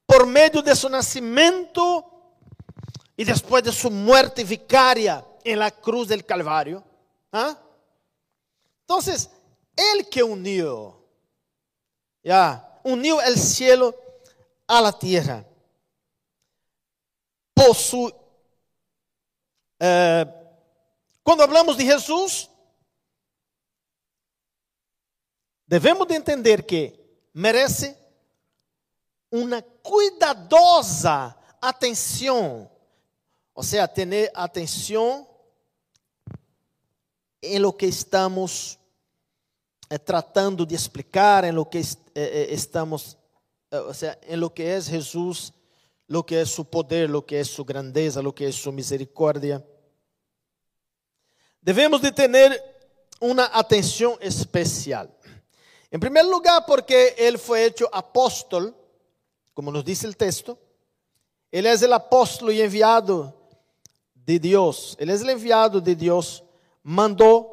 por 0.07 0.25
medio 0.25 0.63
de 0.63 0.75
su 0.75 0.89
nacimiento 0.89 2.05
y 3.15 3.23
después 3.23 3.63
de 3.63 3.71
su 3.71 3.91
muerte 3.91 4.43
vicaria 4.43 5.23
en 5.43 5.59
la 5.59 5.69
cruz 5.69 6.07
del 6.07 6.25
Calvario. 6.25 6.83
¿Ah? 7.31 7.55
Entonces, 8.89 9.29
el 9.75 10.09
que 10.09 10.23
unió, 10.23 10.99
ya, 12.23 12.81
unió 12.83 13.21
el 13.21 13.37
cielo 13.37 13.95
a 14.67 14.81
la 14.81 14.91
tierra. 14.91 15.45
Possui. 17.53 18.11
É, 19.79 20.25
quando 21.23 21.45
falamos 21.45 21.77
de 21.77 21.85
Jesus, 21.85 22.49
devemos 25.67 26.07
de 26.07 26.15
entender 26.15 26.65
que 26.65 26.99
merece 27.31 27.95
uma 29.31 29.61
cuidadosa 29.61 31.37
atenção, 31.61 32.71
ou 33.53 33.61
seja, 33.61 33.87
ter 33.87 34.31
atenção 34.33 35.28
em 37.41 37.59
lo 37.59 37.73
que 37.73 37.85
estamos 37.85 38.77
é, 39.89 39.97
tratando 39.97 40.65
de 40.65 40.75
explicar, 40.75 41.43
em 41.43 41.51
lo 41.51 41.65
que 41.65 41.79
é, 42.15 42.53
estamos 42.53 43.17
o 43.71 43.93
sea, 43.93 44.17
en 44.23 44.39
lo 44.39 44.53
que 44.53 44.75
es 44.75 44.87
Jesús, 44.87 45.53
lo 46.07 46.25
que 46.25 46.41
es 46.41 46.49
su 46.49 46.65
poder, 46.65 47.09
lo 47.09 47.25
que 47.25 47.39
es 47.39 47.47
su 47.47 47.63
grandeza, 47.63 48.21
lo 48.21 48.33
que 48.33 48.47
es 48.47 48.55
su 48.55 48.71
misericordia. 48.71 49.63
Debemos 51.61 52.01
de 52.01 52.11
tener 52.11 52.59
una 53.19 53.49
atención 53.53 54.15
especial. 54.21 55.13
En 55.91 55.99
primer 55.99 56.25
lugar, 56.25 56.63
porque 56.65 57.15
Él 57.17 57.37
fue 57.37 57.65
hecho 57.65 57.87
apóstol, 57.91 58.75
como 59.53 59.71
nos 59.71 59.85
dice 59.85 60.07
el 60.07 60.17
texto. 60.17 60.57
Él 61.51 61.65
es 61.65 61.81
el 61.81 61.93
apóstol 61.93 62.53
y 62.53 62.61
enviado 62.61 63.35
de 64.13 64.39
Dios. 64.39 64.95
Él 64.99 65.09
es 65.09 65.21
el 65.21 65.29
enviado 65.29 65.81
de 65.81 65.95
Dios. 65.95 66.43
Mandó, 66.91 67.47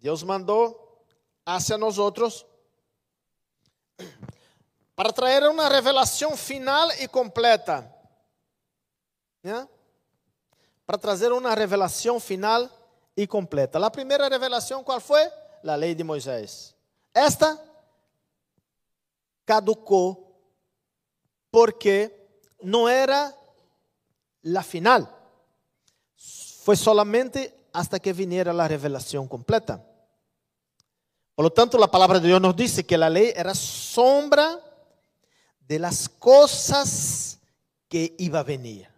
Dios 0.00 0.22
mandó 0.22 0.74
hacia 1.44 1.76
nosotros 1.76 2.46
para 4.96 5.12
trazer 5.12 5.46
uma 5.46 5.68
revelação 5.68 6.34
final 6.34 6.90
e 6.92 7.06
completa. 7.06 7.94
Para 10.86 10.96
trazer 10.96 11.30
uma 11.30 11.54
revelação 11.54 12.18
final 12.18 12.70
e 13.14 13.26
completa. 13.26 13.78
A 13.84 13.90
primeira 13.90 14.30
revelação, 14.30 14.82
qual 14.82 14.98
foi? 14.98 15.30
A 15.62 15.74
lei 15.74 15.94
de 15.94 16.02
Moisés. 16.02 16.74
Esta 17.12 17.62
caducou 19.44 20.42
porque 21.50 22.10
não 22.62 22.88
era 22.88 23.36
a 24.56 24.62
final. 24.62 25.06
Foi 26.16 26.76
solamente 26.76 27.52
hasta 27.74 27.98
que 27.98 28.12
viniera 28.12 28.52
a 28.52 28.66
revelação 28.66 29.26
completa. 29.26 29.84
Por 31.34 31.42
lo 31.42 31.50
tanto, 31.50 31.82
a 31.82 31.88
palavra 31.88 32.20
de 32.20 32.28
Deus 32.28 32.40
nos 32.40 32.54
diz 32.54 32.80
que 32.86 32.94
a 32.94 33.08
lei 33.08 33.34
era 33.34 33.54
sombra 33.54 34.60
de 35.58 35.78
las 35.80 36.08
cosas 36.08 37.40
que 37.88 38.14
iba 38.18 38.38
a 38.38 38.42
venir. 38.44 38.88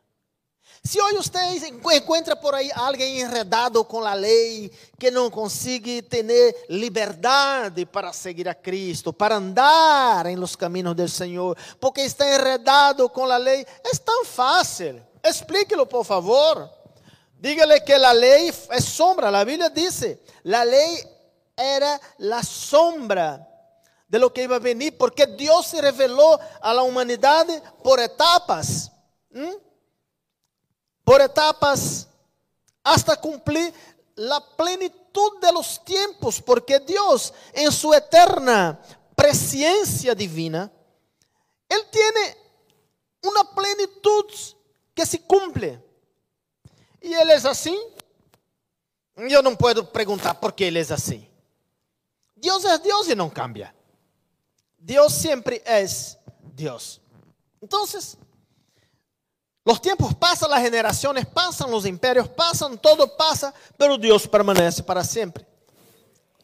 Se 0.84 1.00
hoje 1.00 1.16
você 1.16 1.96
encontra 1.96 2.36
por 2.36 2.54
aí 2.54 2.70
alguém 2.74 3.20
enredado 3.20 3.82
com 3.84 4.04
a 4.04 4.14
lei, 4.14 4.70
que 4.98 5.10
não 5.10 5.30
consegue 5.30 6.02
ter 6.02 6.66
liberdade 6.68 7.86
para 7.86 8.12
seguir 8.12 8.48
a 8.48 8.54
Cristo, 8.54 9.12
para 9.12 9.36
andar 9.36 10.26
em 10.26 10.36
los 10.36 10.54
caminhos 10.54 10.94
do 10.94 11.08
Senhor, 11.08 11.56
porque 11.80 12.02
está 12.02 12.30
enredado 12.32 13.08
com 13.08 13.24
a 13.24 13.36
lei, 13.38 13.66
é 13.82 13.96
tão 13.96 14.24
fácil. 14.24 15.02
Explique-lo, 15.24 15.86
por 15.86 16.04
favor. 16.04 16.75
Dígale 17.46 17.84
que 17.84 17.94
a 17.94 18.12
lei 18.12 18.52
é 18.70 18.80
sombra. 18.80 19.28
A 19.28 19.44
Bíblia 19.44 19.70
diz: 19.70 20.02
a 20.52 20.64
lei 20.64 21.08
era 21.56 22.00
a 22.32 22.42
sombra 22.42 23.48
de 24.08 24.18
lo 24.18 24.32
que 24.32 24.42
iba 24.42 24.56
a 24.56 24.58
venir, 24.58 24.98
porque 24.98 25.28
Dios 25.28 25.68
se 25.68 25.80
reveló 25.80 26.40
a 26.60 26.74
la 26.74 26.82
humanidad 26.82 27.46
por 27.84 28.00
etapas, 28.00 28.90
por 31.04 31.20
etapas, 31.20 32.08
hasta 32.82 33.14
cumplir 33.14 33.72
la 34.16 34.40
plenitud 34.56 35.38
de 35.40 35.52
los 35.52 35.84
tiempos, 35.84 36.42
porque 36.42 36.80
Dios 36.80 37.32
en 37.52 37.70
su 37.70 37.94
eterna 37.94 38.76
presencia 39.14 40.16
divina, 40.16 40.68
Él 41.68 41.80
tiene 41.92 42.36
una 43.22 43.44
plenitud 43.54 44.24
que 44.92 45.06
se 45.06 45.22
cumple. 45.22 45.85
Y 47.00 47.12
Él 47.12 47.30
es 47.30 47.44
así. 47.44 47.78
Yo 49.28 49.42
no 49.42 49.56
puedo 49.56 49.90
preguntar 49.90 50.38
por 50.38 50.54
qué 50.54 50.68
Él 50.68 50.76
es 50.76 50.90
así. 50.90 51.28
Dios 52.34 52.64
es 52.64 52.82
Dios 52.82 53.08
y 53.08 53.14
no 53.14 53.32
cambia. 53.32 53.74
Dios 54.78 55.14
siempre 55.14 55.62
es 55.66 56.18
Dios. 56.54 57.00
Entonces, 57.60 58.16
los 59.64 59.80
tiempos 59.80 60.14
pasan, 60.14 60.50
las 60.50 60.62
generaciones 60.62 61.26
pasan, 61.26 61.70
los 61.70 61.86
imperios 61.86 62.28
pasan, 62.28 62.78
todo 62.78 63.16
pasa, 63.16 63.52
pero 63.76 63.98
Dios 63.98 64.28
permanece 64.28 64.82
para 64.82 65.02
siempre. 65.02 65.46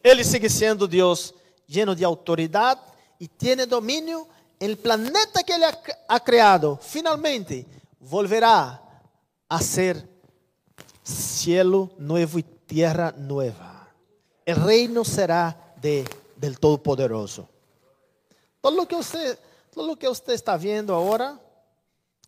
Ele 0.02 0.24
sigue 0.24 0.48
siendo 0.48 0.88
Dios 0.88 1.34
lleno 1.66 1.94
de 1.94 2.04
autoridad 2.04 2.80
y 3.18 3.28
tiene 3.28 3.66
dominio. 3.66 4.26
El 4.58 4.78
planeta 4.78 5.42
que 5.44 5.54
Él 5.54 5.62
ha 6.08 6.20
creado 6.20 6.78
finalmente 6.82 7.66
volverá 8.00 8.82
a 9.48 9.60
ser 9.60 10.11
cielo 11.02 11.90
nuevo 11.98 12.38
y 12.38 12.42
tierra 12.42 13.12
nueva. 13.16 13.88
El 14.44 14.56
reino 14.56 15.04
será 15.04 15.74
de, 15.80 16.08
del 16.36 16.58
Todopoderoso. 16.58 17.48
Todo 18.60 18.76
lo 18.76 18.86
que 18.86 18.94
usted, 18.94 19.38
todo 19.72 19.86
lo 19.86 19.96
que 19.96 20.08
usted 20.08 20.32
está 20.32 20.56
viendo 20.56 20.94
ahora, 20.94 21.38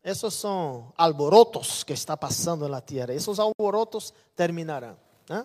esos 0.03 0.35
son 0.35 0.93
alborotos 0.97 1.85
que 1.85 1.95
está 1.95 2.17
pasando 2.17 2.67
en 2.67 2.73
la 2.73 2.81
tierra. 2.81 3.15
Esos 3.15 3.39
alborotos 3.39 4.13
terminarán. 4.35 4.97
¿eh? 5.29 5.45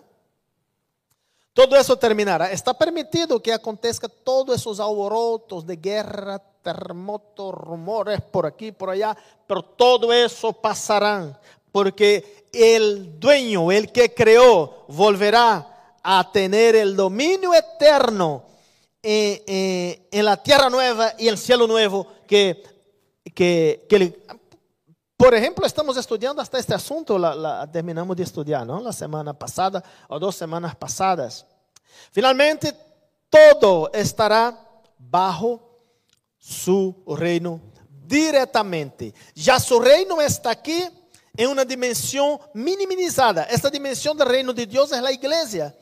Todo 1.52 1.76
eso 1.76 1.96
terminará. 1.96 2.50
Está 2.50 2.74
permitido 2.74 3.42
que 3.42 3.52
acontezca 3.52 4.08
todos 4.08 4.56
esos 4.56 4.78
alborotos 4.78 5.66
de 5.66 5.76
guerra, 5.76 6.38
terremotos, 6.62 7.54
rumores 7.54 8.20
por 8.20 8.46
aquí, 8.46 8.70
por 8.70 8.90
allá, 8.90 9.16
pero 9.46 9.62
todo 9.62 10.12
eso 10.12 10.52
pasará, 10.52 11.40
porque 11.72 12.48
el 12.52 13.18
dueño, 13.18 13.70
el 13.70 13.92
que 13.92 14.14
creó, 14.14 14.84
volverá 14.88 15.96
a 16.02 16.32
tener 16.32 16.76
el 16.76 16.96
dominio 16.96 17.54
eterno 17.54 18.44
en, 19.02 19.42
en, 19.46 20.06
en, 20.10 20.24
la 20.24 20.42
tierra 20.42 20.68
nueva 20.68 21.14
y 21.18 21.28
el 21.28 21.38
cielo 21.38 21.66
nuevo 21.66 22.06
que, 22.26 22.62
que, 23.34 23.86
que 23.88 24.24
por 25.20 25.34
ejemplo, 25.34 25.66
estamos 25.66 25.98
estudiando 25.98 26.40
hasta 26.40 26.58
este 26.58 26.72
asunto, 26.72 27.18
la, 27.18 27.68
terminamos 27.70 28.16
de 28.16 28.22
estudiar, 28.22 28.66
¿no? 28.66 28.80
La 28.80 28.90
semana 28.90 29.34
pasada 29.34 29.84
o 30.08 30.18
dos 30.18 30.34
semanas 30.34 30.74
pasadas. 30.74 31.44
Finalmente, 32.10 32.74
todo 33.28 33.90
estará 33.92 34.58
bajo 34.96 35.60
su 36.38 37.04
reino 37.06 37.60
diretamente. 38.06 39.12
Ya 39.34 39.60
su 39.60 39.78
reino 39.78 40.22
está 40.22 40.52
aquí 40.52 40.84
en 41.40 41.48
una 41.48 41.64
dimensión 41.64 42.38
minimizada. 42.52 43.44
Esta 43.44 43.70
dimensión 43.70 44.14
del 44.14 44.28
reino 44.28 44.52
de 44.52 44.66
Dios 44.66 44.92
es 44.92 45.00
la 45.00 45.10
iglesia, 45.10 45.74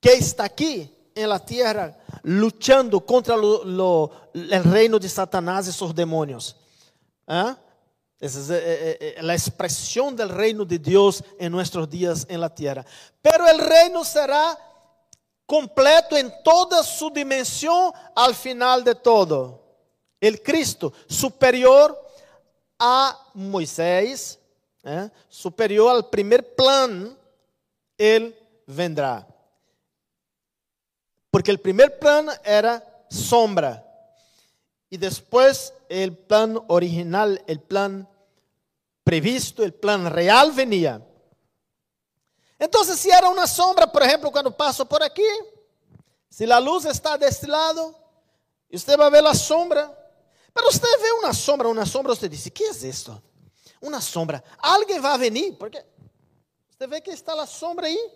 que 0.00 0.12
está 0.12 0.44
aquí 0.44 0.88
en 1.16 1.28
la 1.28 1.44
tierra 1.44 1.98
luchando 2.22 3.04
contra 3.04 3.36
lo, 3.36 3.64
lo, 3.64 4.12
reino 4.32 5.00
de 5.00 5.08
Satanás 5.08 5.66
y 5.66 5.72
sus 5.72 5.92
demonios. 5.92 6.54
¿Ah? 7.26 7.56
Esa 8.20 8.38
es 8.38 8.50
eh, 8.50 8.98
eh, 9.00 9.16
la 9.22 9.34
expresión 9.34 10.14
del 10.14 10.28
reino 10.28 10.64
de 10.64 10.78
Dios 10.78 11.24
en 11.40 11.50
nuestros 11.50 11.90
días 11.90 12.24
en 12.28 12.40
la 12.40 12.54
tierra. 12.54 12.86
Pero 13.20 13.48
el 13.48 13.58
reino 13.58 14.04
será 14.04 14.56
completo 15.44 16.16
en 16.16 16.32
toda 16.44 16.84
su 16.84 17.10
dimensión 17.10 17.92
al 18.14 18.32
final 18.32 18.84
de 18.84 18.94
todo. 18.94 19.60
El 20.20 20.40
Cristo 20.40 20.92
superior 21.08 22.00
a 22.78 23.18
Moisés, 23.34 24.38
¿eh? 24.84 25.10
superior 25.28 25.94
al 25.94 26.08
primer 26.08 26.54
plan, 26.54 27.16
Él 27.96 28.36
vendrá. 28.66 29.26
Porque 31.30 31.50
el 31.50 31.60
primer 31.60 31.98
plan 31.98 32.28
era 32.44 32.84
sombra. 33.08 33.86
Y 34.90 34.96
después 34.98 35.72
el 35.88 36.16
plan 36.16 36.62
original, 36.68 37.42
el 37.46 37.60
plan 37.60 38.08
previsto, 39.02 39.64
el 39.64 39.72
plan 39.72 40.10
real 40.10 40.52
venía. 40.52 41.00
Entonces, 42.58 42.98
si 42.98 43.10
era 43.10 43.28
una 43.28 43.46
sombra, 43.46 43.90
por 43.90 44.02
ejemplo, 44.02 44.30
cuando 44.30 44.54
paso 44.54 44.86
por 44.86 45.02
aquí, 45.02 45.24
si 46.28 46.46
la 46.46 46.60
luz 46.60 46.84
está 46.84 47.18
de 47.18 47.26
este 47.26 47.46
lado, 47.48 47.94
usted 48.70 48.98
va 48.98 49.06
a 49.06 49.10
ver 49.10 49.22
la 49.22 49.34
sombra. 49.34 49.98
Pero 50.52 50.68
usted 50.68 50.88
ve 51.00 51.08
una 51.22 51.32
sombra, 51.32 51.68
una 51.68 51.86
sombra, 51.86 52.12
usted 52.12 52.30
dice, 52.30 52.50
¿qué 52.50 52.66
es 52.66 52.84
esto? 52.84 53.20
Uma 53.82 54.00
sombra. 54.00 54.42
Alguém 54.58 55.00
vai 55.00 55.18
vir, 55.30 55.52
porque 55.56 55.84
você 56.70 56.86
vê 56.86 57.00
que 57.00 57.10
está 57.10 57.34
a 57.34 57.46
sombra 57.46 57.86
aí, 57.86 58.10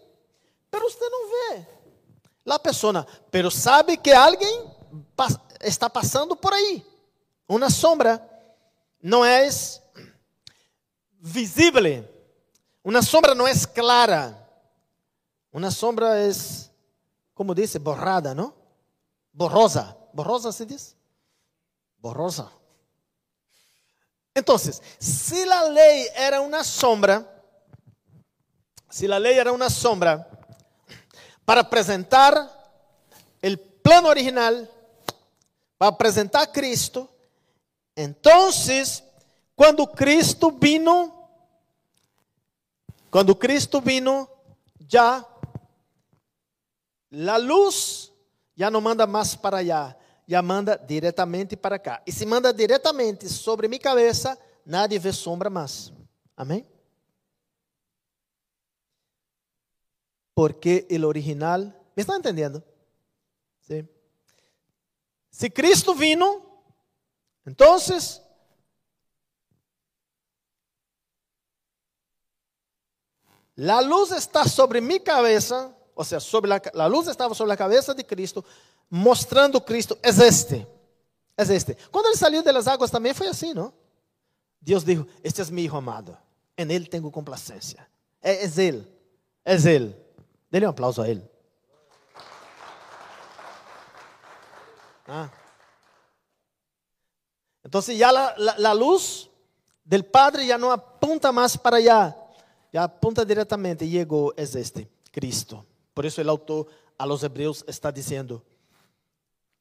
mas 0.72 0.82
você 0.82 1.08
não 1.08 1.28
vê 1.28 1.66
a 2.48 2.58
pessoa, 2.58 3.06
pero 3.30 3.50
sabe 3.50 3.96
que 3.96 4.12
alguém 4.12 4.70
está 5.60 5.90
passando 5.90 6.34
por 6.34 6.54
aí. 6.54 6.86
Uma 7.48 7.68
sombra 7.68 8.24
não 9.02 9.24
é 9.24 9.48
visível 11.20 12.06
uma 12.86 13.02
sombra 13.02 13.34
não 13.34 13.48
é 13.48 13.52
clara. 13.74 14.48
Uma 15.52 15.72
sombra 15.72 16.20
é, 16.20 16.30
como 17.34 17.52
diz, 17.52 17.74
borrada, 17.78 18.32
não? 18.32 18.54
Borrosa. 19.32 19.96
Borrosa 20.14 20.52
se 20.52 20.64
diz? 20.64 20.96
Borrosa. 21.98 22.48
Entonces, 24.36 24.82
si 24.98 25.46
la 25.46 25.66
ley 25.70 26.08
era 26.14 26.42
una 26.42 26.62
sombra, 26.62 27.26
si 28.90 29.06
la 29.06 29.18
ley 29.18 29.38
era 29.38 29.50
una 29.50 29.70
sombra 29.70 30.28
para 31.46 31.70
presentar 31.70 32.34
el 33.40 33.58
plano 33.58 34.08
original, 34.08 34.70
para 35.78 35.96
presentar 35.96 36.42
a 36.42 36.52
Cristo, 36.52 37.08
entonces, 37.94 39.02
cuando 39.54 39.90
Cristo 39.90 40.50
vino, 40.50 41.30
cuando 43.08 43.38
Cristo 43.38 43.80
vino, 43.80 44.28
ya 44.80 45.26
la 47.08 47.38
luz 47.38 48.12
ya 48.54 48.70
no 48.70 48.82
manda 48.82 49.06
más 49.06 49.34
para 49.34 49.58
allá, 49.58 49.96
já 50.26 50.42
manda 50.42 50.76
diretamente 50.76 51.56
para 51.56 51.78
cá. 51.78 52.02
E 52.06 52.12
se 52.12 52.26
manda 52.26 52.52
diretamente 52.52 53.28
sobre 53.28 53.68
minha 53.68 53.80
cabeça, 53.80 54.38
nadie 54.64 54.98
vê 54.98 55.12
sombra 55.12 55.48
mais. 55.48 55.92
Amém? 56.36 56.66
Porque 60.34 60.86
o 60.90 61.06
original, 61.06 61.60
me 61.60 61.72
está 61.96 62.16
entendendo? 62.16 62.62
Sim. 63.60 63.88
Se 65.30 65.48
Cristo 65.48 65.94
vino, 65.94 66.42
então 67.46 67.78
La 73.56 73.80
luz 73.80 74.10
está 74.10 74.46
sobre 74.46 74.82
mi 74.82 75.00
cabeza, 75.00 75.74
o 75.98 76.04
sea, 76.04 76.20
sobre 76.20 76.50
la, 76.74 76.88
luz 76.90 77.08
estaba 77.08 77.34
sobre 77.34 77.48
la 77.48 77.56
cabeza 77.56 77.94
de 77.94 78.04
Cristo, 78.04 78.44
mostrando 78.90 79.64
Cristo, 79.64 79.98
es 80.02 80.18
este, 80.18 80.66
es 81.34 81.48
este. 81.48 81.74
Cuando 81.90 82.10
él 82.10 82.18
salió 82.18 82.42
de 82.42 82.52
las 82.52 82.68
aguas 82.68 82.90
también 82.90 83.14
fue 83.14 83.26
así, 83.26 83.54
¿no? 83.54 83.72
Dios 84.60 84.84
dijo, 84.84 85.06
este 85.22 85.40
es 85.40 85.50
mi 85.50 85.64
hijo 85.64 85.78
amado, 85.78 86.18
en 86.54 86.70
él 86.70 86.90
tengo 86.90 87.10
complacencia. 87.10 87.88
E, 88.20 88.42
es, 88.42 88.58
él, 88.58 88.86
es 89.42 89.64
él. 89.64 89.96
Dele 90.50 90.66
un 90.66 90.72
aplauso 90.72 91.00
a 91.00 91.08
él. 91.08 91.26
Ah. 95.06 95.30
Entonces 97.64 97.96
ya 97.96 98.12
la, 98.12 98.34
la, 98.36 98.74
luz 98.74 99.30
del 99.82 100.04
Padre 100.04 100.46
ya 100.46 100.58
no 100.58 100.70
apunta 100.70 101.32
más 101.32 101.56
para 101.56 101.78
allá, 101.78 102.16
ya 102.70 102.82
apunta 102.82 103.24
directamente, 103.24 103.88
llegó 103.88 104.34
es 104.36 104.54
este, 104.56 104.90
Cristo. 105.10 105.64
Por 105.96 106.04
isso 106.04 106.20
o 106.20 106.30
autor 106.30 106.66
a 106.98 107.06
los 107.06 107.22
hebreus 107.22 107.64
está 107.66 107.90
dizendo 107.90 108.44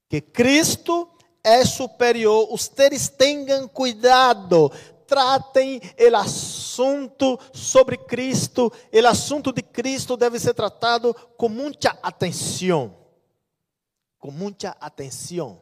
que 0.09 0.19
Cristo 0.19 1.09
é 1.41 1.63
superior, 1.63 2.49
ustedes 2.51 3.07
tenham 3.07 3.69
cuidado, 3.69 4.69
tratem 5.07 5.79
o 5.97 6.15
assunto 6.17 7.39
sobre 7.53 7.95
Cristo, 7.97 8.69
o 8.91 9.07
assunto 9.07 9.53
de 9.53 9.61
Cristo 9.61 10.17
deve 10.17 10.37
ser 10.37 10.53
tratado 10.53 11.13
com 11.37 11.47
muita 11.47 11.97
atenção, 12.03 12.97
com 14.19 14.29
muita 14.29 14.75
atenção, 14.81 15.61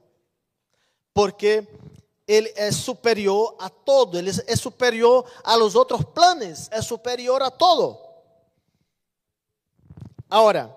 porque 1.14 1.68
ele 2.28 2.52
é 2.56 2.72
superior 2.72 3.56
a 3.60 3.70
todo, 3.70 4.18
ele 4.18 4.32
é 4.48 4.56
superior 4.56 5.24
a 5.44 5.56
los 5.56 5.76
outros 5.76 6.04
planos, 6.04 6.68
é 6.72 6.82
superior 6.82 7.44
a 7.44 7.52
todo. 7.52 8.13
Agora, 10.34 10.76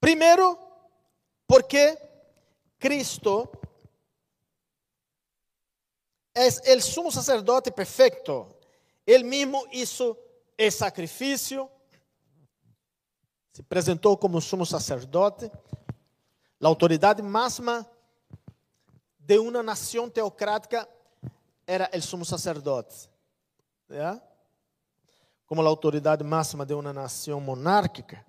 primeiro, 0.00 0.58
porque 1.46 1.98
Cristo 2.78 3.46
é 6.34 6.74
o 6.74 6.80
sumo 6.80 7.12
sacerdote 7.12 7.70
perfeito. 7.70 8.48
Ele 9.06 9.24
mesmo 9.24 9.68
hizo 9.72 10.16
o 10.58 10.70
sacrifício, 10.70 11.70
se 13.52 13.60
apresentou 13.60 14.16
como 14.16 14.40
sumo 14.40 14.64
sacerdote 14.64 15.52
a 16.62 16.66
autoridade 16.66 17.20
máxima 17.20 17.86
de 19.18 19.38
uma 19.38 19.62
nação 19.62 20.08
teocrática 20.08 20.88
era 21.66 21.90
o 21.94 22.00
sumo 22.00 22.24
sacerdote. 22.24 23.10
¿ya? 23.90 24.29
Como 25.50 25.62
a 25.62 25.66
autoridade 25.66 26.22
máxima 26.22 26.64
de 26.64 26.72
uma 26.74 26.92
nação 26.92 27.40
monárquica 27.40 28.24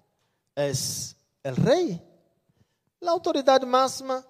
é 0.56 0.72
o 1.52 1.54
rei. 1.54 2.02
A 3.00 3.12
autoridade 3.12 3.64
máxima 3.64 4.26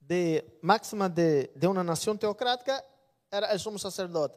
de 0.00 0.44
máxima 0.62 1.08
de, 1.08 1.50
de 1.56 1.66
uma 1.66 1.82
nação 1.82 2.16
teocrática 2.16 2.84
era 3.32 3.52
o 3.52 3.58
sumo 3.58 3.80
sacerdote. 3.80 4.36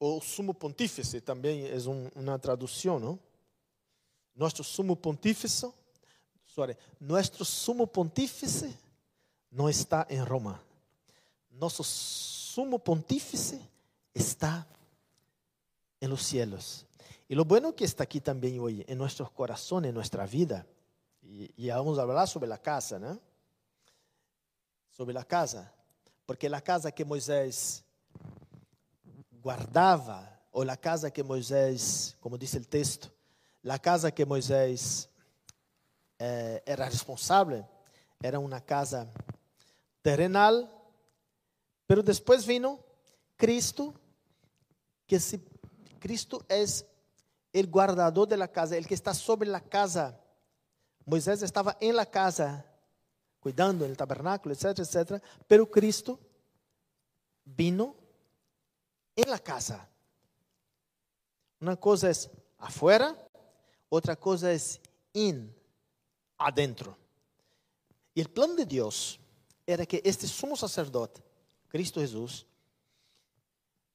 O 0.00 0.20
sumo 0.20 0.52
pontífice 0.52 1.20
também 1.20 1.68
é 1.68 1.76
um, 1.88 2.10
uma 2.16 2.36
tradução, 2.40 2.98
não? 2.98 3.20
Nosso 4.34 4.64
sumo 4.64 4.96
pontífice 4.96 5.72
sorry, 6.44 6.76
nuestro 6.98 7.44
sumo 7.44 7.86
pontífice 7.86 8.76
não 9.48 9.70
está 9.70 10.04
em 10.10 10.18
Roma. 10.18 10.60
Nosso 11.52 11.84
sumo 11.84 12.80
pontífice 12.80 13.60
está 14.12 14.66
en 16.00 16.10
los 16.10 16.22
cielos. 16.22 16.86
Y 17.28 17.34
lo 17.34 17.44
bueno 17.44 17.74
que 17.74 17.84
está 17.84 18.04
aquí 18.04 18.20
también 18.20 18.60
hoy, 18.60 18.84
en 18.86 18.98
nuestros 18.98 19.30
corazones, 19.30 19.88
en 19.88 19.94
nuestra 19.94 20.26
vida, 20.26 20.66
y, 21.22 21.68
vamos 21.68 21.98
a 21.98 22.02
hablar 22.02 22.28
sobre 22.28 22.46
la 22.48 22.58
casa, 22.58 22.98
¿no? 22.98 23.18
Sobre 24.92 25.12
la 25.12 25.24
casa, 25.24 25.72
porque 26.24 26.48
la 26.48 26.60
casa 26.60 26.92
que 26.92 27.04
Moisés 27.04 27.84
guardaba, 29.42 30.36
o 30.58 30.64
la 30.64 30.76
casa 30.76 31.10
que 31.10 31.22
Moisés, 31.22 32.16
como 32.18 32.38
dice 32.38 32.56
el 32.56 32.66
texto, 32.66 33.08
la 33.62 33.78
casa 33.78 34.10
que 34.10 34.24
Moisés 34.24 35.10
eh, 36.18 36.62
era 36.64 36.88
responsable, 36.88 37.66
era 38.22 38.38
una 38.38 38.62
casa 38.62 39.06
terrenal, 40.00 40.72
pero 41.86 42.02
después 42.02 42.46
vino 42.46 42.80
Cristo 43.36 43.92
que 45.06 45.20
se 45.20 45.38
Cristo 45.98 46.44
é 46.48 46.64
o 47.54 47.66
guardador 47.66 48.26
da 48.26 48.48
casa, 48.48 48.76
ele 48.76 48.86
que 48.86 48.94
está 48.94 49.14
sobre 49.14 49.52
a 49.54 49.60
casa. 49.60 50.18
Moisés 51.06 51.42
estava 51.42 51.76
em 51.80 51.92
la 51.92 52.04
casa, 52.04 52.64
cuidando 53.40 53.86
do 53.86 53.96
tabernáculo, 53.96 54.52
etc, 54.52 54.78
etc. 54.78 55.22
Pero 55.46 55.66
Cristo 55.66 56.18
vino 57.44 57.96
em 59.16 59.24
la 59.24 59.38
casa. 59.38 59.88
Uma 61.60 61.76
coisa 61.76 62.10
é 62.10 62.14
afuera, 62.58 63.16
outra 63.88 64.16
coisa 64.16 64.52
é 64.52 64.58
in 65.14 65.54
adentro. 66.38 66.96
E 68.14 68.22
o 68.22 68.28
plano 68.28 68.56
de 68.56 68.64
Deus 68.64 69.18
era 69.66 69.86
que 69.86 70.02
este 70.04 70.26
sumo 70.26 70.56
sacerdote, 70.56 71.22
Cristo 71.68 72.00
Jesus, 72.00 72.46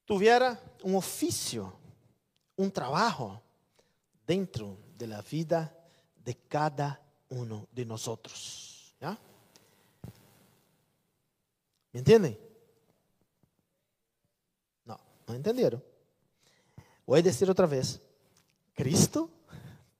tuviera 0.06 0.62
um 0.84 0.96
ofício, 0.96 1.72
um 2.58 2.70
trabalho 2.70 3.42
dentro 4.26 4.78
da 4.96 5.22
vida 5.22 5.76
de 6.18 6.34
cada 6.34 7.00
um 7.30 7.66
de. 7.72 7.86
¿Ya? 9.00 9.18
¿Me 11.94 12.00
entendem? 12.00 12.38
Não, 14.86 15.00
não 15.28 15.36
entenderam. 15.36 15.82
Voy 17.06 17.20
a 17.20 17.24
decir 17.24 17.50
otra 17.50 17.66
vez. 17.66 18.00
Cristo 18.74 19.30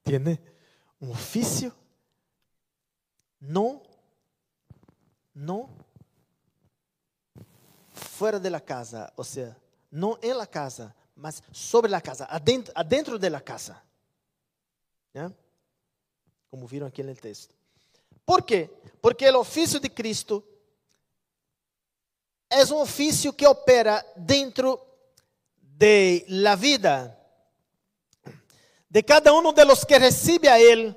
tiene 0.02 0.40
un 1.00 1.10
oficio 1.10 1.74
no, 3.40 3.82
no 5.34 5.68
fuera 7.92 8.38
de 8.38 8.50
la 8.50 8.60
casa, 8.60 9.12
o 9.16 9.24
sea, 9.24 9.56
no 9.90 10.18
en 10.22 10.38
la 10.38 10.46
casa, 10.46 10.94
mas 11.22 11.40
sobre 11.52 11.88
la 11.88 12.00
casa, 12.00 12.26
adentro, 12.28 12.72
adentro 12.74 13.16
de 13.16 13.30
la 13.30 13.40
casa. 13.40 13.80
¿Ya? 15.14 15.32
Como 16.50 16.66
viram 16.66 16.88
aqui 16.88 17.00
no 17.00 17.14
texto. 17.14 17.54
Por 18.26 18.42
quê? 18.44 18.68
Porque 19.00 19.30
o 19.30 19.38
ofício 19.38 19.78
de 19.78 19.88
Cristo 19.88 20.44
é 22.50 22.64
um 22.64 22.80
ofício 22.80 23.32
que 23.32 23.46
opera 23.46 24.04
dentro 24.16 24.84
de 25.60 26.24
la 26.28 26.56
vida 26.56 27.16
de 28.90 29.02
cada 29.04 29.32
um 29.32 29.52
de 29.52 29.64
los 29.64 29.84
que 29.84 29.96
recibe 29.98 30.48
a 30.48 30.60
Ele 30.60 30.94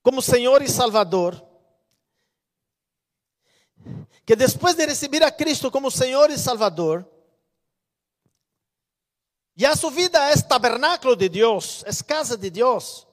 como 0.00 0.22
Senhor 0.22 0.62
e 0.62 0.68
Salvador. 0.68 1.46
Que 4.24 4.34
depois 4.34 4.74
de 4.74 4.86
receber 4.86 5.22
a 5.22 5.30
Cristo 5.30 5.70
como 5.70 5.90
Senhor 5.90 6.30
e 6.30 6.38
Salvador, 6.38 7.11
Ya 9.54 9.76
su 9.76 9.90
vida 9.90 10.32
es 10.32 10.46
tabernáculo 10.46 11.14
de 11.14 11.28
Dios, 11.28 11.84
es 11.86 12.02
casa 12.02 12.36
de 12.36 12.50
Dios. 12.50 13.06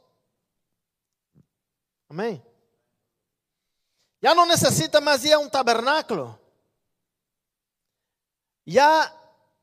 Amén. 2.07 2.43
Ya 4.21 4.33
no 4.33 4.45
necesita 4.45 4.99
más 4.99 5.21
ya 5.21 5.37
un 5.37 5.49
tabernáculo. 5.49 6.39
Ya 8.65 9.13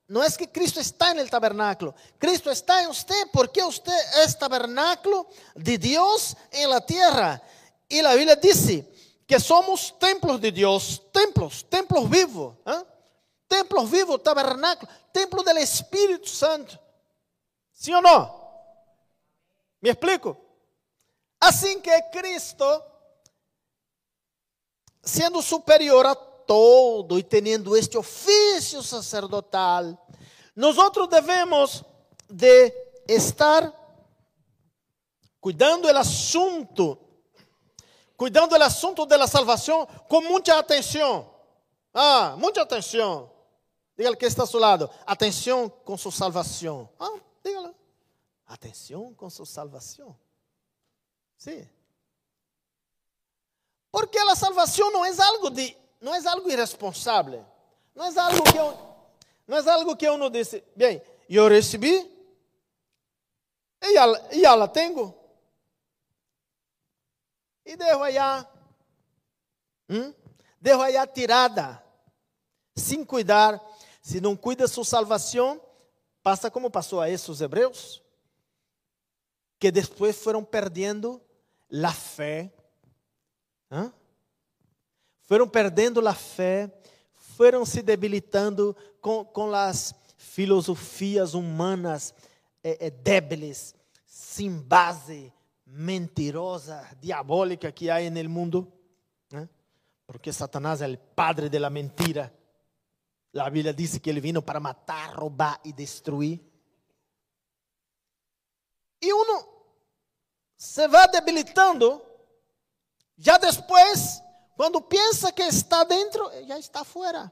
no 0.09 0.23
es 0.23 0.37
que 0.37 0.51
Cristo 0.51 0.81
está 0.81 1.11
en 1.11 1.19
el 1.19 1.31
tabernáculo, 1.31 1.95
Cristo 2.19 2.51
está 2.51 2.83
en 2.83 2.91
usted 2.91 3.29
porque 3.33 3.63
usted 3.63 3.93
es 4.25 4.39
tabernáculo 4.39 5.29
de 5.55 5.79
Dios 5.79 6.37
en 6.51 6.71
la 6.71 6.85
tierra. 6.85 7.43
Y 7.89 8.03
la 8.03 8.15
Biblia 8.15 8.37
dice 8.37 8.93
que 9.27 9.41
somos 9.41 9.97
templos 9.99 10.41
de 10.41 10.53
Dios, 10.53 11.03
templos, 11.13 11.67
templos 11.69 12.09
vivos, 12.09 12.57
¿eh? 12.67 12.85
templos 13.49 13.91
vivos, 13.91 14.23
tabernáculos. 14.23 14.95
Templo 15.17 15.43
do 15.43 15.51
Espírito 15.59 16.29
Santo. 16.29 16.79
Sim 17.73 17.95
ou 17.95 18.03
não? 18.03 18.47
Me 19.81 19.89
explico? 19.89 20.37
Assim 21.41 21.81
que 21.81 22.03
Cristo, 22.11 22.65
sendo 25.03 25.41
superior 25.41 26.05
a 26.05 26.15
todo 26.15 27.19
e 27.19 27.23
tendo 27.23 27.75
este 27.75 27.97
ofício 27.97 28.83
sacerdotal, 28.83 30.07
nós 30.55 30.77
devemos 31.09 31.83
de 32.29 32.71
estar 33.09 33.73
cuidando 35.41 35.91
do 35.91 35.99
assunto, 35.99 36.99
cuidando 38.19 38.59
do 38.59 38.63
assunto 38.63 39.07
da 39.07 39.27
salvação 39.27 39.87
com 40.09 40.21
muita 40.21 40.59
atenção. 40.59 41.35
Ah, 41.95 42.35
muita 42.37 42.61
atenção. 42.61 43.36
Diga 43.97 44.15
que 44.15 44.27
está 44.27 44.43
ao 44.43 44.47
seu 44.47 44.61
lado, 44.61 44.91
atenção 45.07 45.69
com 45.69 45.97
sua 45.97 46.13
salvação. 46.13 46.89
Ah, 46.99 47.19
diga 47.43 47.75
atenção 48.47 49.15
com 49.15 49.29
sua 49.29 49.47
salvação. 49.47 50.17
Sim. 51.37 51.69
Porque 53.91 54.19
a 54.19 54.37
salvação 54.37 54.91
não 54.93 55.05
é 55.05 55.11
algo 55.21 55.51
de 55.51 55.77
não 56.01 56.15
é 56.15 56.29
algo 56.29 56.51
irresponsável. 56.51 57.45
Não 57.95 58.05
é 58.05 58.19
algo 58.19 58.43
que 58.43 58.59
eu, 58.59 58.79
não 59.47 59.57
é 59.57 59.71
algo 59.71 59.97
que 59.97 60.07
eu 60.07 60.19
não 60.19 60.31
disse, 60.31 60.63
bem, 60.77 61.03
eu 61.29 61.49
recebi 61.49 62.15
e 63.83 63.95
já, 63.95 64.07
e 64.33 64.41
já 64.43 64.55
la 64.55 64.69
tenho. 64.69 65.15
E 67.65 67.77
devo 67.77 68.05
allá, 68.05 68.47
hum? 69.89 70.15
devo 70.61 70.83
allá 70.83 71.07
tirada, 71.07 71.83
sem 72.77 73.05
cuidar. 73.05 73.61
Se 74.07 74.21
não 74.21 74.37
cuida 74.37 74.69
sua 74.69 74.85
salvação, 74.85 75.61
passa 76.23 76.49
como 76.49 76.71
passou 76.71 77.01
a 77.01 77.11
esses 77.11 77.41
hebreus, 77.41 78.01
que 79.59 79.69
depois 79.69 80.17
foram 80.17 80.45
perdendo 80.45 81.21
a 81.69 81.93
fé. 81.93 82.55
Foram 85.23 85.49
perdendo 85.49 86.07
a 86.07 86.15
fé, 86.15 86.73
foram 87.15 87.67
se 87.67 87.83
debilitando 87.83 88.77
com, 89.01 89.25
com 89.25 89.53
as 89.53 89.93
filosofias 90.17 91.35
humanas 91.35 92.15
é, 92.63 92.87
é, 92.87 92.91
débiles, 92.91 93.75
sem 94.07 94.53
base, 94.53 95.33
mentirosa, 95.67 96.89
diabólica 97.01 97.73
que 97.73 97.91
há 97.91 98.09
no 98.09 98.31
mundo. 98.31 98.73
Né? 99.33 99.49
Porque 100.07 100.33
Satanás 100.33 100.81
é 100.81 100.87
o 100.87 100.97
padre 100.97 101.49
da 101.49 101.69
mentira. 101.69 102.33
A 103.41 103.51
Bíblia 103.51 103.73
diz 103.73 103.99
que 103.99 104.09
ele 104.09 104.21
vino 104.21 104.41
para 104.43 104.61
matar, 104.61 105.15
roubar 105.15 105.61
e 105.65 105.73
destruir. 105.73 106.41
E 109.01 109.13
uno 109.13 109.49
se 110.57 110.89
vai 110.89 111.09
debilitando, 111.09 112.03
já 113.19 113.37
depois 113.37 114.23
quando 114.57 114.81
pensa 114.81 115.31
que 115.31 115.43
está 115.43 115.85
dentro, 115.85 116.31
já 116.47 116.59
está 116.59 116.83
fora. 116.83 117.31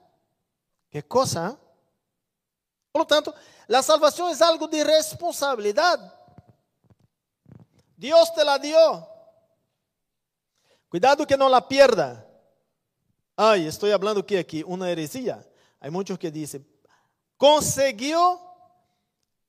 Que 0.90 1.00
coisa, 1.00 1.48
hein? 1.48 1.58
Por 2.92 2.98
lo 3.00 3.04
tanto, 3.06 3.34
a 3.68 3.82
salvação 3.82 4.28
é 4.28 4.44
algo 4.44 4.68
de 4.68 4.84
responsabilidade. 4.84 6.08
Deus 7.96 8.30
te 8.30 8.44
la 8.44 8.58
dio. 8.58 9.08
Cuidado 10.88 11.26
que 11.26 11.36
não 11.36 11.48
la 11.48 11.62
pierda. 11.62 12.24
Ai, 13.36 13.66
estou 13.66 13.90
falando 13.90 14.22
que 14.22 14.36
aqui 14.36 14.62
uma 14.64 14.88
heresia. 14.88 15.44
Há 15.84 15.90
muitos 15.90 16.16
que 16.16 16.30
dizem: 16.30 16.64
conseguiu, 17.36 18.40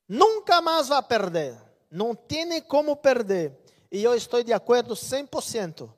nunca 0.06 0.62
mais 0.62 0.90
vai 0.90 1.02
perder. 1.02 1.58
Não 1.90 2.14
tem 2.14 2.62
como 2.62 2.94
perder. 2.98 3.58
E 3.90 4.04
eu 4.04 4.14
estou 4.14 4.44
de 4.44 4.52
acordo 4.52 4.96
100%. 4.96 5.90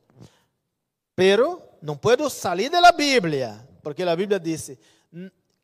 Pero 1.15 1.59
não 1.81 1.97
posso 1.97 2.29
sair 2.29 2.69
da 2.69 2.91
Bíblia, 2.91 3.67
porque 3.81 4.03
a 4.03 4.15
Bíblia 4.15 4.39
diz 4.39 4.77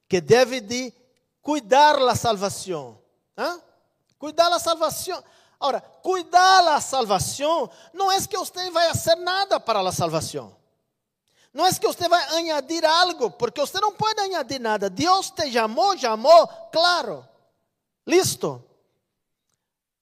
que 0.09 0.19
deve 0.19 0.59
de 0.59 0.91
cuidar 1.39 1.99
da 1.99 2.15
salvação. 2.15 2.99
¿Ah? 3.37 3.59
Cuidar 4.17 4.49
da 4.49 4.57
salvação. 4.57 5.23
Agora, 5.59 5.81
cuidar 5.81 6.63
da 6.63 6.81
salvação 6.81 7.69
não 7.93 8.11
é 8.11 8.19
que 8.25 8.35
você 8.35 8.71
vai 8.71 8.87
fazer 8.89 9.15
nada 9.17 9.59
para 9.59 9.87
a 9.87 9.91
salvação. 9.91 10.62
Não 11.53 11.65
é 11.65 11.73
que 11.73 11.85
você 11.85 12.09
vai 12.09 12.23
añadir 12.35 12.83
algo, 12.83 13.29
porque 13.29 13.61
você 13.61 13.79
não 13.79 13.93
pode 13.93 14.19
añadir 14.19 14.59
nada. 14.59 14.89
Deus 14.89 15.29
te 15.29 15.51
chamou, 15.51 15.95
chamou, 15.97 16.47
claro. 16.71 17.27
Listo. 18.07 18.63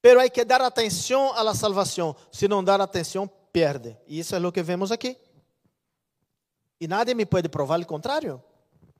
Pero 0.02 0.22
há 0.22 0.30
que 0.30 0.46
dar 0.46 0.62
atenção 0.62 1.34
à 1.34 1.54
salvação. 1.54 2.16
Se 2.32 2.48
não 2.48 2.64
dar 2.64 2.80
atenção, 2.80 3.30
perde. 3.52 3.98
E 4.08 4.20
isso 4.20 4.34
é 4.34 4.40
o 4.40 4.52
que 4.52 4.64
vemos 4.64 4.92
aqui. 4.92 5.18
E 6.80 6.88
nadie 6.88 7.14
me 7.14 7.26
pode 7.26 7.50
provar 7.50 7.80
o 7.80 7.86
contrário, 7.86 8.42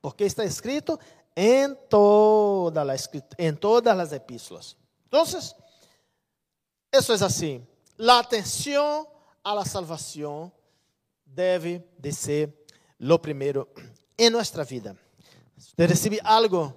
porque 0.00 0.24
está 0.24 0.44
escrito 0.44 1.00
em 1.34 1.74
toda 1.88 2.84
la, 2.84 2.94
em 3.38 3.54
todas 3.54 3.98
as 3.98 4.12
epístolas. 4.12 4.76
Então, 5.08 5.24
isso 5.24 7.12
é 7.12 7.24
assim. 7.24 7.66
A 7.98 8.18
atenção 8.18 9.08
à 9.42 9.54
la 9.54 9.64
salvação 9.64 10.52
debe 11.34 11.86
de 11.98 12.12
ser 12.12 12.64
lo 12.98 13.20
primero 13.20 13.68
en 14.16 14.32
nuestra 14.32 14.64
vida. 14.64 14.94
Usted 15.56 15.88
recibe 15.88 16.20
algo 16.22 16.74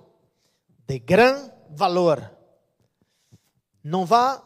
de 0.87 0.99
gran 0.99 1.53
valor. 1.69 2.35
No 3.83 4.07
va 4.07 4.33
a 4.33 4.43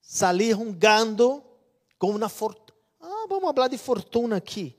salir 0.00 0.54
jugando 0.54 1.58
con 1.96 2.14
una 2.14 2.28
fortuna. 2.28 2.78
Ah, 3.00 3.24
vamos 3.28 3.44
a 3.44 3.48
hablar 3.50 3.70
de 3.70 3.78
fortuna 3.78 4.36
aquí. 4.36 4.76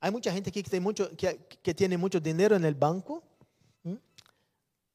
Hay 0.00 0.10
mucha 0.10 0.32
gente 0.32 0.50
aquí 0.50 0.62
que 0.62 1.74
tiene 1.74 1.96
mucho, 1.96 2.20
dinero 2.20 2.56
en 2.56 2.64
el 2.64 2.74
banco. 2.74 3.22
¿Mm? 3.82 3.94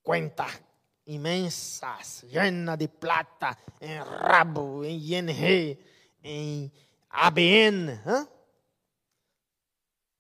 Cuentas 0.02 0.62
inmensas, 1.08 2.24
llenas 2.24 2.78
de 2.78 2.90
plata, 2.90 3.58
en 3.80 4.04
rabo, 4.04 4.84
en 4.84 4.92
ING, 4.92 5.80
en 6.22 6.72
ABN. 7.10 7.90
¿eh? 7.90 8.02
¿ah? 8.06 8.28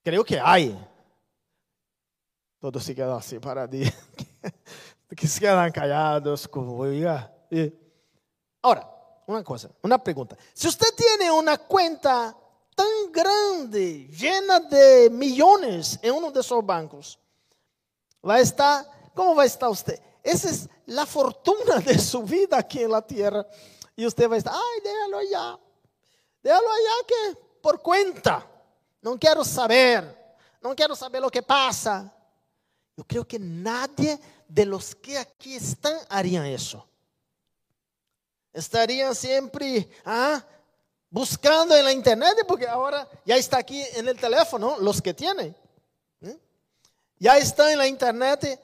Creo 0.08 0.24
que 0.24 0.40
hay. 0.40 0.74
Todos 2.62 2.82
se 2.82 2.96
quedan 2.96 3.18
así 3.18 3.40
para 3.40 3.70
ti. 3.70 3.84
que 5.18 5.28
se 5.28 5.42
quedan 5.42 5.70
callados, 5.70 6.48
como, 6.48 6.78
oiga. 6.78 7.30
Ahora, 8.62 8.90
una 9.26 9.44
cosa, 9.44 9.70
una 9.82 10.02
pregunta. 10.02 10.38
Si 10.54 10.70
usted 10.70 10.88
tiene 10.96 11.30
una 11.30 11.58
cuenta 11.58 12.34
tan 12.74 13.12
grande, 13.12 14.08
llena 14.08 14.62
de 14.62 15.10
millones 15.10 16.00
en 16.02 16.14
uno 16.14 16.32
de 16.32 16.40
esos 16.40 16.66
bancos, 16.66 17.20
va 18.26 18.36
a 18.36 18.40
estar, 18.40 18.90
¿cómo 19.14 19.36
va 19.36 19.44
a 19.44 19.48
estar 19.48 19.68
usted? 19.68 20.02
Esa 20.24 20.50
es 20.50 20.70
la 20.86 21.06
fortuna 21.06 21.80
de 21.86 22.00
su 22.00 22.24
vida 22.24 22.58
aquí 22.60 22.82
en 22.82 22.92
la 22.92 23.02
tierra. 23.02 23.46
Y 23.94 24.06
usted 24.06 24.32
va 24.32 24.36
a 24.36 24.38
estar, 24.38 24.54
ay, 24.54 24.82
déjalo 24.82 25.18
allá, 25.18 25.60
déjalo 26.42 26.68
allá 26.72 27.06
que 27.06 27.38
por 27.62 27.82
cuenta. 27.82 28.54
Não 29.08 29.18
quero 29.18 29.46
saber. 29.46 30.04
Não 30.62 30.76
quero 30.76 30.94
saber 30.94 31.24
o 31.24 31.32
que 31.32 31.42
passa. 31.42 32.12
Eu 32.98 33.06
creio 33.06 33.24
que 33.24 33.40
nadie 33.40 34.20
de 34.50 34.66
los 34.66 34.94
que 34.94 35.16
aqui 35.16 35.56
estão 35.56 35.98
harían 36.10 36.46
isso. 36.46 36.84
Estariam 38.54 39.14
sempre 39.14 39.90
ah, 40.06 40.44
buscando 41.10 41.70
na 41.82 41.94
internet, 41.94 42.44
porque 42.44 42.66
agora 42.66 43.08
já 43.26 43.38
está 43.38 43.60
aqui 43.60 43.82
no 44.02 44.14
teléfono, 44.14 44.76
os 44.86 45.00
que 45.00 45.14
têm. 45.14 45.56
Já 47.18 47.40
estão 47.40 47.74
na 47.78 47.88
internet 47.88 48.60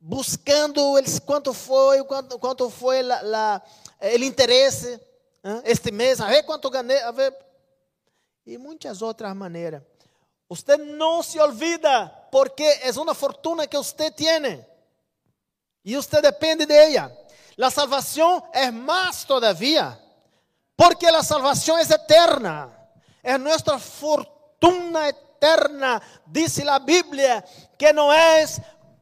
buscando 0.00 0.96
eles, 0.96 1.18
quanto 1.18 1.52
foi, 1.52 2.02
quanto, 2.04 2.38
quanto 2.38 2.70
foi 2.70 3.00
el 4.00 4.24
interesse 4.24 4.98
este 5.64 5.92
mês, 5.92 6.18
a 6.18 6.28
ver 6.28 6.44
quanto 6.44 6.70
ganhei, 6.70 6.98
a 7.02 7.10
ver. 7.10 7.51
E 8.46 8.58
muitas 8.58 9.02
outras 9.02 9.34
maneiras. 9.34 9.82
Você 10.48 10.76
não 10.76 11.22
se 11.22 11.40
olvida, 11.40 12.08
porque 12.30 12.62
é 12.62 12.90
uma 12.96 13.14
fortuna 13.14 13.66
que 13.66 13.76
você 13.76 14.10
tem. 14.10 14.66
E 15.84 15.96
você 15.96 16.20
depende 16.20 16.66
de 16.66 16.74
ela. 16.74 17.10
A 17.60 17.70
salvação 17.70 18.42
é 18.52 18.70
mais 18.70 19.24
todavia, 19.24 19.98
porque 20.76 21.06
a 21.06 21.22
salvação 21.22 21.78
é 21.78 21.82
eterna. 21.82 22.70
É 23.22 23.38
nossa 23.38 23.78
fortuna 23.78 25.08
eterna, 25.08 26.02
diz 26.26 26.58
a 26.60 26.78
Bíblia, 26.78 27.44
que 27.78 27.92
não 27.92 28.12
é 28.12 28.44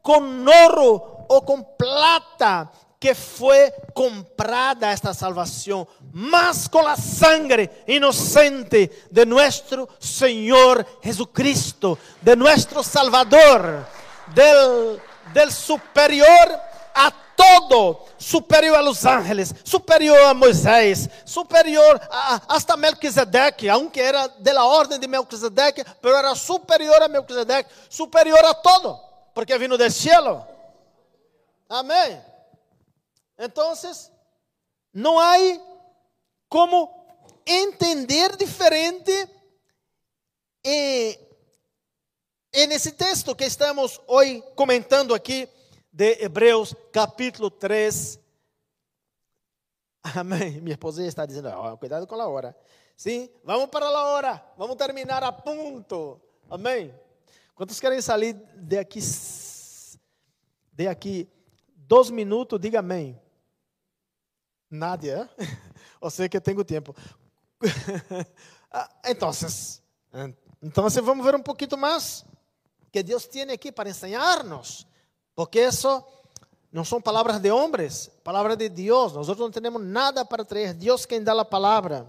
com 0.03 0.21
ouro 0.21 1.25
ou 1.29 1.43
com 1.43 1.63
plata 1.63 2.71
que 3.01 3.15
foi 3.15 3.73
comprada 3.95 4.89
esta 4.89 5.15
salvação, 5.15 5.89
mas 6.13 6.69
com 6.69 6.87
a 6.87 6.97
sangre 6.97 7.71
inocente 7.89 8.91
de 9.11 9.25
nosso 9.25 9.89
Senhor 9.99 10.87
Jesucristo, 11.03 11.99
de 12.21 12.37
nosso 12.37 12.83
Salvador, 12.85 13.87
del, 14.29 15.01
del 15.33 15.51
superior 15.51 16.61
a 16.95 17.11
todo, 17.11 18.05
superior 18.19 18.77
a 18.77 18.83
los 18.83 19.07
ángeles, 19.07 19.55
superior 19.65 20.21
a 20.27 20.35
Moisés, 20.35 21.09
superior 21.25 21.99
a, 22.11 22.43
hasta 22.49 22.77
Melquisedeque, 22.77 23.71
aunque 23.71 24.01
era 24.03 24.29
de 24.29 24.53
la 24.53 24.67
orden 24.67 25.01
de 25.01 25.09
Melquisedeque, 25.09 25.85
pero 26.03 26.19
era 26.19 26.35
superior 26.35 27.03
a 27.03 27.09
Melquisedeque, 27.09 27.71
superior 27.89 28.45
a 28.45 28.53
todo 28.53 29.11
porque 29.35 29.57
vino 29.59 29.77
del 29.77 29.91
cielo. 29.91 30.47
Amém. 31.69 32.21
Então, 33.43 33.73
não 34.93 35.19
há 35.19 35.33
como 36.47 36.91
entender 37.47 38.37
diferente 38.37 39.11
em, 40.63 41.19
em 42.53 42.71
esse 42.71 42.93
texto 42.93 43.35
que 43.35 43.45
estamos 43.45 43.99
hoje 44.07 44.43
comentando 44.55 45.15
aqui 45.15 45.49
de 45.91 46.23
Hebreus 46.23 46.75
capítulo 46.93 47.51
3. 47.51 48.21
Amém. 50.03 50.61
Minha 50.61 50.75
esposa 50.75 51.03
está 51.07 51.25
dizendo, 51.25 51.49
oh, 51.49 51.79
cuidado 51.79 52.07
com 52.07 52.17
a 52.17 52.29
hora. 52.29 52.55
Sim, 52.95 53.31
vamos 53.43 53.71
para 53.71 53.87
a 53.87 54.05
hora. 54.05 54.53
Vamos 54.59 54.77
terminar 54.77 55.25
a 55.25 55.33
ponto. 55.33 56.21
Amém. 56.51 56.95
Quantos 57.55 57.81
querem 57.81 58.03
sair 58.03 58.35
de 58.35 58.77
aqui, 58.77 59.01
de 60.75 60.87
aqui 60.87 61.27
dois 61.75 62.11
minutos? 62.11 62.61
Diga 62.61 62.81
amém. 62.81 63.19
Nádia, 64.71 65.29
você 66.01 66.29
que 66.29 66.41
tenho 66.41 66.65
tempo. 66.65 66.95
então, 69.05 69.31
então 70.63 70.89
vamos 71.03 71.25
ver 71.25 71.35
um 71.35 71.43
pouquinho 71.43 71.77
mais 71.77 72.25
que 72.93 73.03
Deus 73.03 73.27
tem 73.27 73.51
aqui 73.51 73.73
para 73.73 73.91
ensinar-nos, 73.91 74.87
porque 75.35 75.61
isso 75.61 76.05
não 76.73 76.85
são 76.85 77.01
palavras 77.01 77.41
de 77.41 77.51
homens, 77.51 78.09
palavras 78.23 78.57
de 78.57 78.69
Deus. 78.69 79.13
Nós 79.13 79.27
não 79.27 79.51
temos 79.51 79.83
nada 79.83 80.25
para 80.25 80.45
trazer. 80.45 80.75
Deus 80.75 81.05
quem 81.05 81.23
dá 81.23 81.39
a 81.41 81.45
palavra 81.45 82.07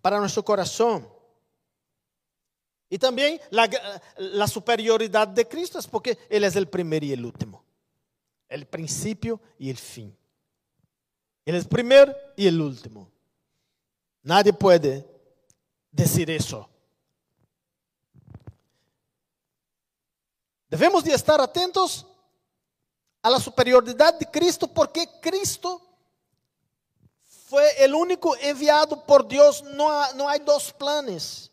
para 0.00 0.20
nosso 0.20 0.42
coração. 0.42 1.10
E 2.90 2.96
também 2.96 3.40
a 4.40 4.46
superioridade 4.46 5.32
de 5.32 5.44
Cristo, 5.44 5.78
porque 5.90 6.16
Ele 6.30 6.46
é 6.46 6.48
o 6.48 6.66
primeiro 6.66 7.04
e 7.04 7.14
o 7.14 7.26
último. 7.26 7.62
O 8.50 8.66
princípio 8.66 9.38
e 9.58 9.70
o 9.72 9.76
fim. 9.76 10.16
Él 11.48 11.54
es 11.54 11.66
primero 11.66 12.14
y 12.36 12.46
el 12.46 12.60
último. 12.60 13.10
Nadie 14.22 14.52
puede 14.52 15.08
decir 15.90 16.30
eso. 16.30 16.68
Debemos 20.68 21.02
de 21.04 21.14
estar 21.14 21.40
atentos 21.40 22.06
a 23.22 23.30
la 23.30 23.40
superioridad 23.40 24.18
de 24.18 24.26
Cristo 24.26 24.68
porque 24.68 25.08
Cristo 25.22 25.80
fue 27.46 27.82
el 27.82 27.94
único 27.94 28.36
enviado 28.36 29.06
por 29.06 29.26
Dios. 29.26 29.62
No, 29.62 30.12
no 30.16 30.28
hay 30.28 30.40
dos 30.40 30.70
planes. 30.70 31.50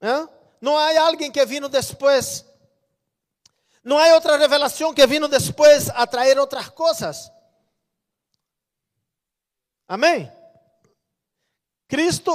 ¿eh? 0.00 0.24
No 0.62 0.78
hay 0.78 0.96
alguien 0.96 1.30
que 1.30 1.44
vino 1.44 1.68
después. 1.68 2.46
No 3.82 3.98
hay 3.98 4.12
otra 4.12 4.38
revelación 4.38 4.94
que 4.94 5.04
vino 5.04 5.28
después 5.28 5.92
a 5.94 6.06
traer 6.06 6.38
otras 6.38 6.70
cosas. 6.70 7.33
Amém? 9.88 10.30
Cristo 11.88 12.32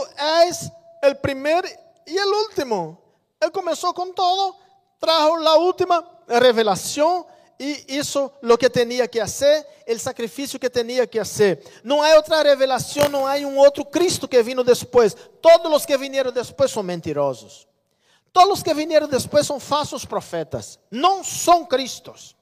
é 1.02 1.10
o 1.10 1.16
primeiro 1.16 1.68
e 2.06 2.20
o 2.20 2.44
último. 2.44 2.98
Ele 3.42 3.52
começou 3.52 3.94
com 3.94 4.12
todo, 4.14 4.56
trajo 5.00 5.48
a 5.48 5.56
última 5.58 6.06
revelação 6.28 7.26
e 7.60 7.86
isso 7.90 8.32
o 8.42 8.58
que 8.58 8.70
tinha 8.70 9.08
que 9.08 9.20
fazer, 9.20 9.66
o 9.88 10.00
sacrifício 10.00 10.60
que 10.60 10.70
tinha 10.70 11.06
que 11.08 11.20
fazer. 11.20 11.62
Não 11.84 12.02
há 12.02 12.16
outra 12.16 12.42
revelação, 12.42 13.10
não 13.10 13.28
há 13.28 13.36
um 13.36 13.58
outro 13.58 13.84
Cristo 13.84 14.28
que 14.28 14.42
vino 14.42 14.64
depois. 14.64 15.16
Todos 15.42 15.74
os 15.74 15.86
que 15.86 15.98
vieram 15.98 16.32
depois 16.32 16.72
são 16.72 16.84
mentirosos. 16.84 17.68
Todos 18.32 18.60
os 18.60 18.64
que 18.64 18.74
vieram 18.74 19.08
depois 19.08 19.46
são 19.46 19.60
falsos 19.60 20.06
profetas. 20.06 20.80
Não 20.90 21.24
são 21.24 21.66
Cristos. 21.66 22.36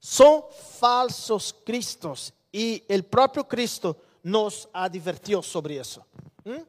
São 0.00 0.48
falsos 0.78 1.52
Cristos. 1.64 2.32
E 2.52 2.84
o 2.90 3.02
próprio 3.04 3.44
Cristo 3.44 3.96
nos 4.28 4.68
advirtió 4.72 5.42
sobre 5.42 5.78
eso. 5.78 6.04
¿Mm? 6.44 6.62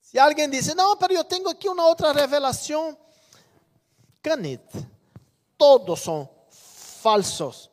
Si 0.00 0.18
alguien 0.18 0.50
dice, 0.50 0.74
no, 0.74 0.98
pero 0.98 1.14
yo 1.14 1.24
tengo 1.24 1.50
aquí 1.50 1.68
una 1.68 1.84
otra 1.84 2.12
revelación, 2.14 2.98
Canit, 4.22 4.62
todos 5.56 6.00
son 6.00 6.30
falsos, 7.02 7.70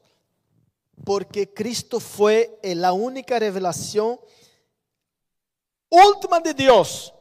porque 1.05 1.53
Cristo 1.53 1.99
fue 1.99 2.59
la 2.61 2.91
única 2.91 3.39
revelación 3.39 4.19
última 5.89 6.41
de 6.41 6.53
Dios 6.53 7.13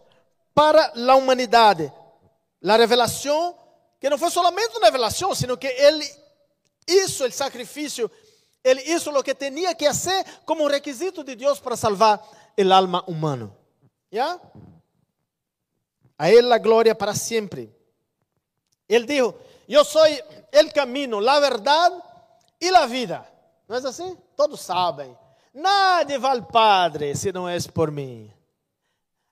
para 0.53 0.91
la 0.97 1.15
humanidad. 1.15 1.95
La 2.61 2.77
revelación 2.77 3.55
que 4.01 4.11
no 4.11 4.19
fue 4.19 4.31
solamente 4.31 4.77
una 4.79 4.89
revelación, 4.89 5.37
sino 5.37 5.59
que 5.59 5.69
Él 5.87 6.03
hizo 6.87 7.25
el 7.25 7.33
sacrificio 7.33 8.11
Ele 8.65 8.83
hizo 8.91 9.11
o 9.11 9.23
que 9.23 9.35
tinha 9.35 9.75
que 9.75 9.85
fazer 9.85 10.25
como 10.47 10.67
requisito 10.67 11.23
de 11.23 11.37
Deus 11.37 11.61
para 11.61 11.77
salvar 11.77 12.27
o 12.57 12.73
alma 12.73 13.05
humano. 13.07 13.55
¿Ya? 14.11 14.41
A 16.17 16.31
Ele 16.31 16.51
a 16.53 16.59
glória 16.59 16.95
para 16.95 17.15
sempre. 17.15 17.71
Ele 18.89 19.05
disse: 19.05 19.35
Eu 19.69 19.85
sou 19.85 20.03
o 20.03 20.73
caminho, 20.73 21.29
a 21.29 21.41
verdade 21.41 22.03
e 22.59 22.69
a 22.75 22.87
vida. 22.87 23.27
Não 23.69 23.77
é 23.77 23.81
assim? 23.81 24.17
Todos 24.35 24.61
sabem. 24.63 25.15
Nada 25.53 26.19
vai 26.19 26.37
ao 26.37 26.43
Padre 26.43 27.15
se 27.15 27.31
não 27.33 27.47
é 27.47 27.59
por 27.73 27.91
mim. 27.91 28.33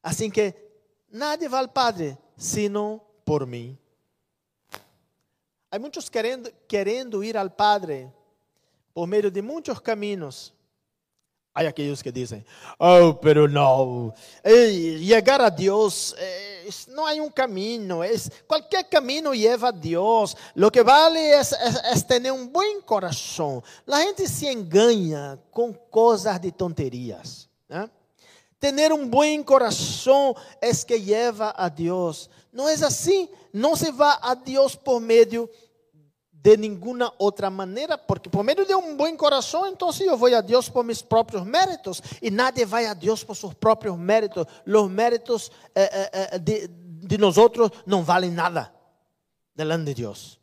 Assim 0.02 0.30
que, 0.30 0.54
nada 1.10 1.48
vai 1.48 1.62
ao 1.62 1.68
Padre 1.68 2.18
não 2.68 3.00
por 3.24 3.46
mim. 3.46 3.78
Há 5.70 5.78
muitos 5.78 6.10
querendo, 6.10 7.24
ir 7.24 7.36
ao 7.36 7.48
Padre 7.48 8.12
por 8.94 9.06
meio 9.06 9.30
de 9.30 9.42
muitos 9.42 9.78
caminhos. 9.80 10.52
Há 11.54 11.60
aqueles 11.68 12.00
que 12.00 12.10
dizem, 12.10 12.44
oh, 12.78 13.12
pero 13.12 13.46
não, 13.46 14.14
chegar 15.06 15.38
a 15.42 15.50
Deus 15.50 16.14
eh, 16.16 16.52
não 16.88 17.06
há 17.06 17.12
um 17.12 17.30
caminho, 17.30 18.02
es, 18.02 18.30
qualquer 18.46 18.84
caminho 18.84 19.32
leva 19.32 19.68
a 19.68 19.70
Deus. 19.70 20.34
Lo 20.56 20.70
que 20.70 20.82
vale 20.82 21.18
é, 21.18 21.42
ter 22.06 22.32
um 22.32 22.46
bom 22.46 22.80
coração. 22.82 23.62
A 23.86 24.00
gente 24.00 24.28
se 24.28 24.46
engana 24.46 25.38
com 25.50 25.72
coisas 25.72 26.38
de 26.40 26.52
tonterias. 26.52 27.48
¿eh? 27.68 27.88
Ter 28.60 28.92
um 28.92 29.06
bom 29.06 29.42
coração 29.44 30.34
é 30.60 30.72
que 30.72 30.96
leva 30.96 31.52
a 31.56 31.68
Deus. 31.68 32.30
Não 32.52 32.68
é 32.68 32.74
assim? 32.74 33.28
Não 33.52 33.74
se 33.74 33.90
vai 33.90 34.16
a 34.22 34.34
Deus 34.34 34.74
por 34.74 35.00
meio 35.00 35.50
de 36.42 36.56
nenhuma 36.56 37.14
outra 37.18 37.48
maneira, 37.48 37.96
porque 37.96 38.28
por 38.28 38.42
meio 38.42 38.66
de 38.66 38.74
um 38.74 38.96
bom 38.96 39.16
coração, 39.16 39.64
então 39.68 39.90
eu 40.00 40.16
vou 40.16 40.34
a 40.34 40.40
Deus 40.40 40.68
por 40.68 40.82
meus 40.82 41.00
próprios 41.00 41.44
méritos, 41.44 42.02
e 42.20 42.32
nadie 42.32 42.64
vai 42.64 42.86
a 42.86 42.94
Deus 42.94 43.22
por 43.22 43.36
seus 43.36 43.54
próprios 43.54 43.96
méritos. 43.96 44.44
Os 44.66 44.90
méritos 44.90 45.52
eh, 45.72 46.10
eh, 46.12 46.30
eh 46.32 46.38
de, 46.40 46.66
de 46.66 47.16
nós 47.16 47.36
não 47.86 48.02
valem 48.02 48.32
nada 48.32 48.74
delante 49.54 49.84
de 49.84 50.02
Deus. 50.02 50.40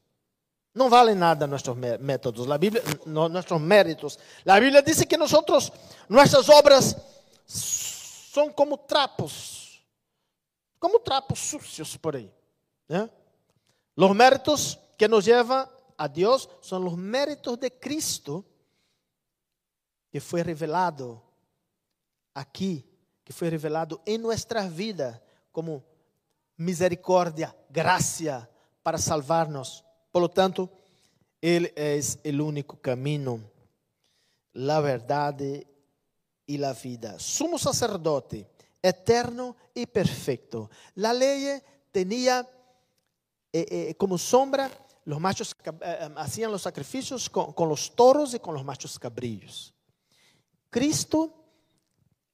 Não 0.74 0.90
valem 0.90 1.16
nada 1.16 1.46
nossos 1.46 1.76
métodos, 2.00 2.50
a 2.50 2.58
Bíblia, 2.58 2.82
nossos 3.06 3.60
méritos. 3.60 4.18
A 4.46 4.58
Bíblia 4.58 4.82
diz 4.82 5.04
que 5.04 5.18
nós, 5.18 5.34
nossas 6.08 6.48
obras 6.48 6.96
são 7.46 8.50
como 8.54 8.78
trapos, 8.78 9.84
como 10.80 11.00
trapos 11.00 11.40
sucios 11.40 11.98
por 11.98 12.16
aí. 12.16 12.32
Né? 12.88 13.10
Os 13.98 14.16
méritos 14.16 14.80
que 14.98 15.06
nos 15.06 15.26
levam 15.26 15.68
a 16.00 16.08
Deus 16.08 16.48
são 16.62 16.88
os 16.88 16.98
méritos 16.98 17.58
de 17.58 17.70
Cristo 17.70 18.46
que 20.10 20.22
foi 20.22 20.42
revelado 20.42 21.22
aqui, 22.34 22.86
que 23.26 23.34
foi 23.34 23.50
revelado 23.50 24.00
em 24.06 24.18
nossa 24.18 24.62
vida 24.70 25.22
como 25.52 25.84
misericórdia, 26.58 27.54
graça 27.70 28.50
para 28.82 28.98
salvar-nos. 28.98 29.84
Por 30.10 30.22
lo 30.22 30.30
tanto, 30.30 30.70
é 31.42 32.00
o 32.32 32.46
único 32.46 32.78
caminho, 32.78 33.52
a 34.56 34.80
verdade 34.80 35.68
e 36.48 36.64
a 36.64 36.72
vida. 36.72 37.20
Sumo 37.20 37.60
sacerdote, 37.60 38.48
eterno 38.82 39.54
e 39.76 39.86
perfeito. 39.86 40.70
A 41.04 41.12
lei 41.12 41.62
tinha 41.92 42.48
eh, 43.52 43.90
eh, 43.90 43.94
como 43.96 44.18
sombra 44.18 44.72
los 45.10 45.20
machos 45.20 45.56
eh, 45.64 45.72
eh, 45.82 46.10
hacían 46.18 46.52
los 46.52 46.62
sacrificios 46.62 47.32
con, 47.32 47.52
con, 47.54 47.68
los 47.68 47.96
toros 47.96 48.36
y 48.36 48.40
con 48.40 48.54
los 48.54 48.64
machos 48.64 49.00
cabrillos. 49.00 49.74
Cristo 50.70 51.34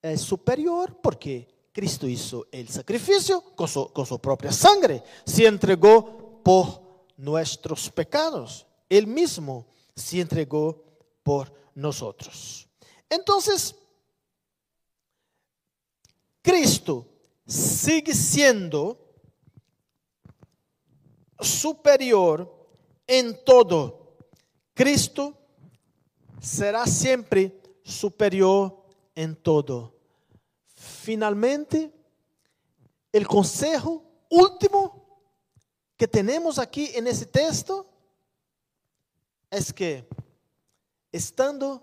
es 0.02 0.20
superior 0.20 1.00
porque 1.02 1.70
Cristo 1.72 2.06
hizo 2.06 2.48
el 2.52 2.68
sacrificio 2.68 3.42
con 3.56 3.70
su, 3.70 3.88
con 3.94 4.06
su 4.06 4.20
propia 4.20 4.52
sangre, 4.52 5.02
se 5.26 5.46
entregó 5.46 6.42
por 6.44 7.06
nuestros 7.16 7.90
pecados, 7.90 8.68
Él 8.90 9.08
mismo 9.08 9.68
se 9.96 10.20
entregó 10.20 10.84
por 11.24 11.54
nosotros. 11.76 12.68
Entonces, 13.10 13.74
Cristo 16.42 17.08
sigue 17.48 18.14
siendo 18.14 19.00
superior 21.40 22.65
em 23.08 23.34
todo. 23.34 24.18
Cristo 24.74 25.36
será 26.42 26.86
sempre 26.86 27.58
superior 27.84 28.86
em 29.16 29.34
todo. 29.34 29.94
Finalmente, 30.76 31.92
o 33.14 33.26
consejo 33.26 34.04
último 34.30 35.06
que 35.98 36.08
temos 36.08 36.60
aqui 36.60 37.00
nesse 37.02 37.26
texto 37.26 37.86
é 39.50 39.62
que, 39.74 40.04
estando 41.14 41.82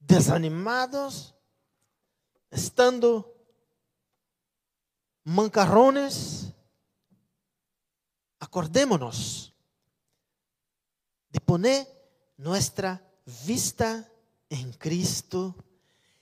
desanimados, 0.00 1.34
estando 2.50 3.24
mancarrones, 5.24 6.52
acordémonos 8.40 9.54
de 11.38 11.44
poner 11.44 11.86
nuestra 12.36 13.00
vista 13.46 14.10
en 14.50 14.72
Cristo 14.72 15.54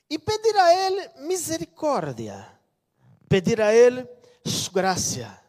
y 0.09 0.19
pedir 0.19 0.57
a 0.59 0.87
Él 0.87 0.95
misericordia, 1.27 2.61
pedir 3.27 3.63
a 3.63 3.73
Él 3.73 4.09
su 4.45 4.71
gracia, 4.73 5.43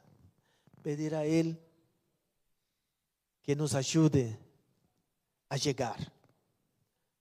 pedir 0.81 1.15
a 1.15 1.25
Él 1.25 1.59
que 3.43 3.57
nos 3.57 3.75
ayude 3.75 4.39
a 5.49 5.57
llegar. 5.57 6.13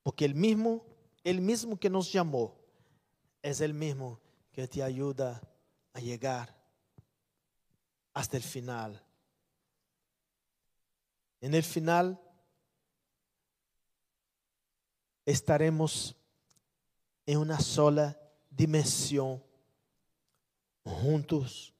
Porque 0.04 0.24
el 0.24 0.36
mismo, 0.36 0.84
el 1.24 1.40
mismo 1.40 1.76
que 1.80 1.90
nos 1.90 2.12
llamó, 2.12 2.54
es 3.42 3.60
el 3.60 3.74
mismo 3.74 4.20
que 4.52 4.68
te 4.68 4.84
ayuda 4.84 5.42
a 5.92 5.98
llegar 5.98 6.54
hasta 8.14 8.36
el 8.36 8.44
final. 8.44 9.02
En 11.40 11.52
el 11.52 11.64
final 11.64 12.20
estaremos 15.26 16.16
en 17.26 17.38
una 17.38 17.60
sola 17.60 18.16
dimensión, 18.48 19.42
juntos 20.84 21.74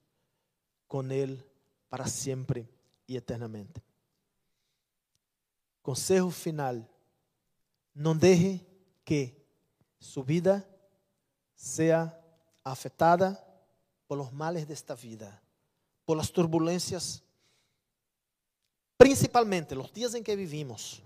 con 0.87 1.11
Él 1.11 1.43
para 1.87 2.05
siempre 2.07 2.69
y 3.07 3.15
eternamente. 3.15 3.81
Consejo 5.81 6.29
final: 6.29 6.87
no 7.93 8.13
deje 8.13 8.67
que 9.05 9.41
su 9.97 10.23
vida 10.23 10.67
sea 11.55 12.21
afectada 12.63 13.43
por 14.05 14.17
los 14.17 14.31
males 14.33 14.67
de 14.67 14.73
esta 14.73 14.93
vida, 14.93 15.41
por 16.05 16.17
las 16.17 16.31
turbulencias, 16.31 17.23
principalmente 18.97 19.75
los 19.75 19.93
días 19.93 20.13
en 20.13 20.23
que 20.23 20.35
vivimos 20.35 21.01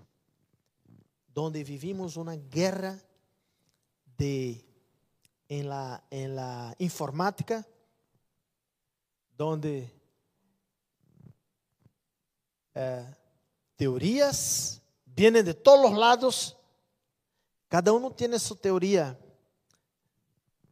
donde 1.34 1.64
vivimos 1.64 2.16
una 2.16 2.36
guerra 2.36 2.98
de, 4.16 4.64
en, 5.48 5.68
la, 5.68 6.02
en 6.10 6.36
la 6.36 6.74
informática, 6.78 7.66
donde 9.36 9.90
eh, 12.74 13.14
teorías 13.76 14.80
vienen 15.04 15.44
de 15.44 15.54
todos 15.54 15.90
los 15.90 15.98
lados, 15.98 16.56
cada 17.68 17.92
uno 17.92 18.10
tiene 18.10 18.38
su 18.38 18.54
teoría 18.56 19.18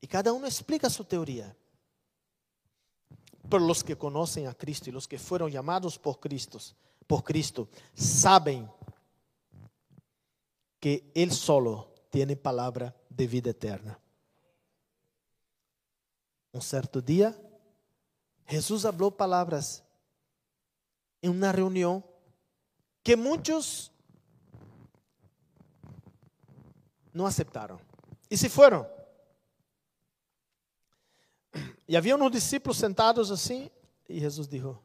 y 0.01 0.07
cada 0.07 0.33
uno 0.33 0.47
explica 0.47 0.89
su 0.89 1.05
teoría. 1.05 1.57
Pero 3.49 3.67
los 3.67 3.83
que 3.83 3.97
conocen 3.97 4.47
a 4.47 4.55
Cristo 4.55 4.91
y 4.91 4.93
los 4.93 5.09
que 5.09 5.19
fueron 5.19 5.51
llamados 5.51 5.99
por 5.99 6.21
Cristo, 6.21 6.59
por 7.07 7.25
Cristo, 7.25 7.69
saben 7.95 8.71
que 10.81 11.13
Él 11.15 11.31
solo 11.33 11.93
tiene 12.11 12.35
palabra 12.37 12.97
de 13.09 13.27
vida 13.27 13.51
eterna. 13.51 14.01
Um 16.53 16.61
certo 16.61 17.01
dia, 17.01 17.39
Jesus 18.49 18.83
falou 18.83 19.13
palavras 19.13 19.85
em 21.23 21.29
uma 21.29 21.53
reunião 21.53 22.03
que 23.05 23.15
muitos 23.15 23.93
não 27.13 27.27
aceitaram 27.27 27.81
e 28.29 28.37
se 28.37 28.49
foram. 28.49 28.89
E 31.87 31.97
havia 31.97 32.17
uns 32.17 32.31
discípulos 32.31 32.79
sentados 32.79 33.31
assim, 33.31 33.71
e 34.09 34.19
Jesus 34.19 34.49
disse: 34.49 34.77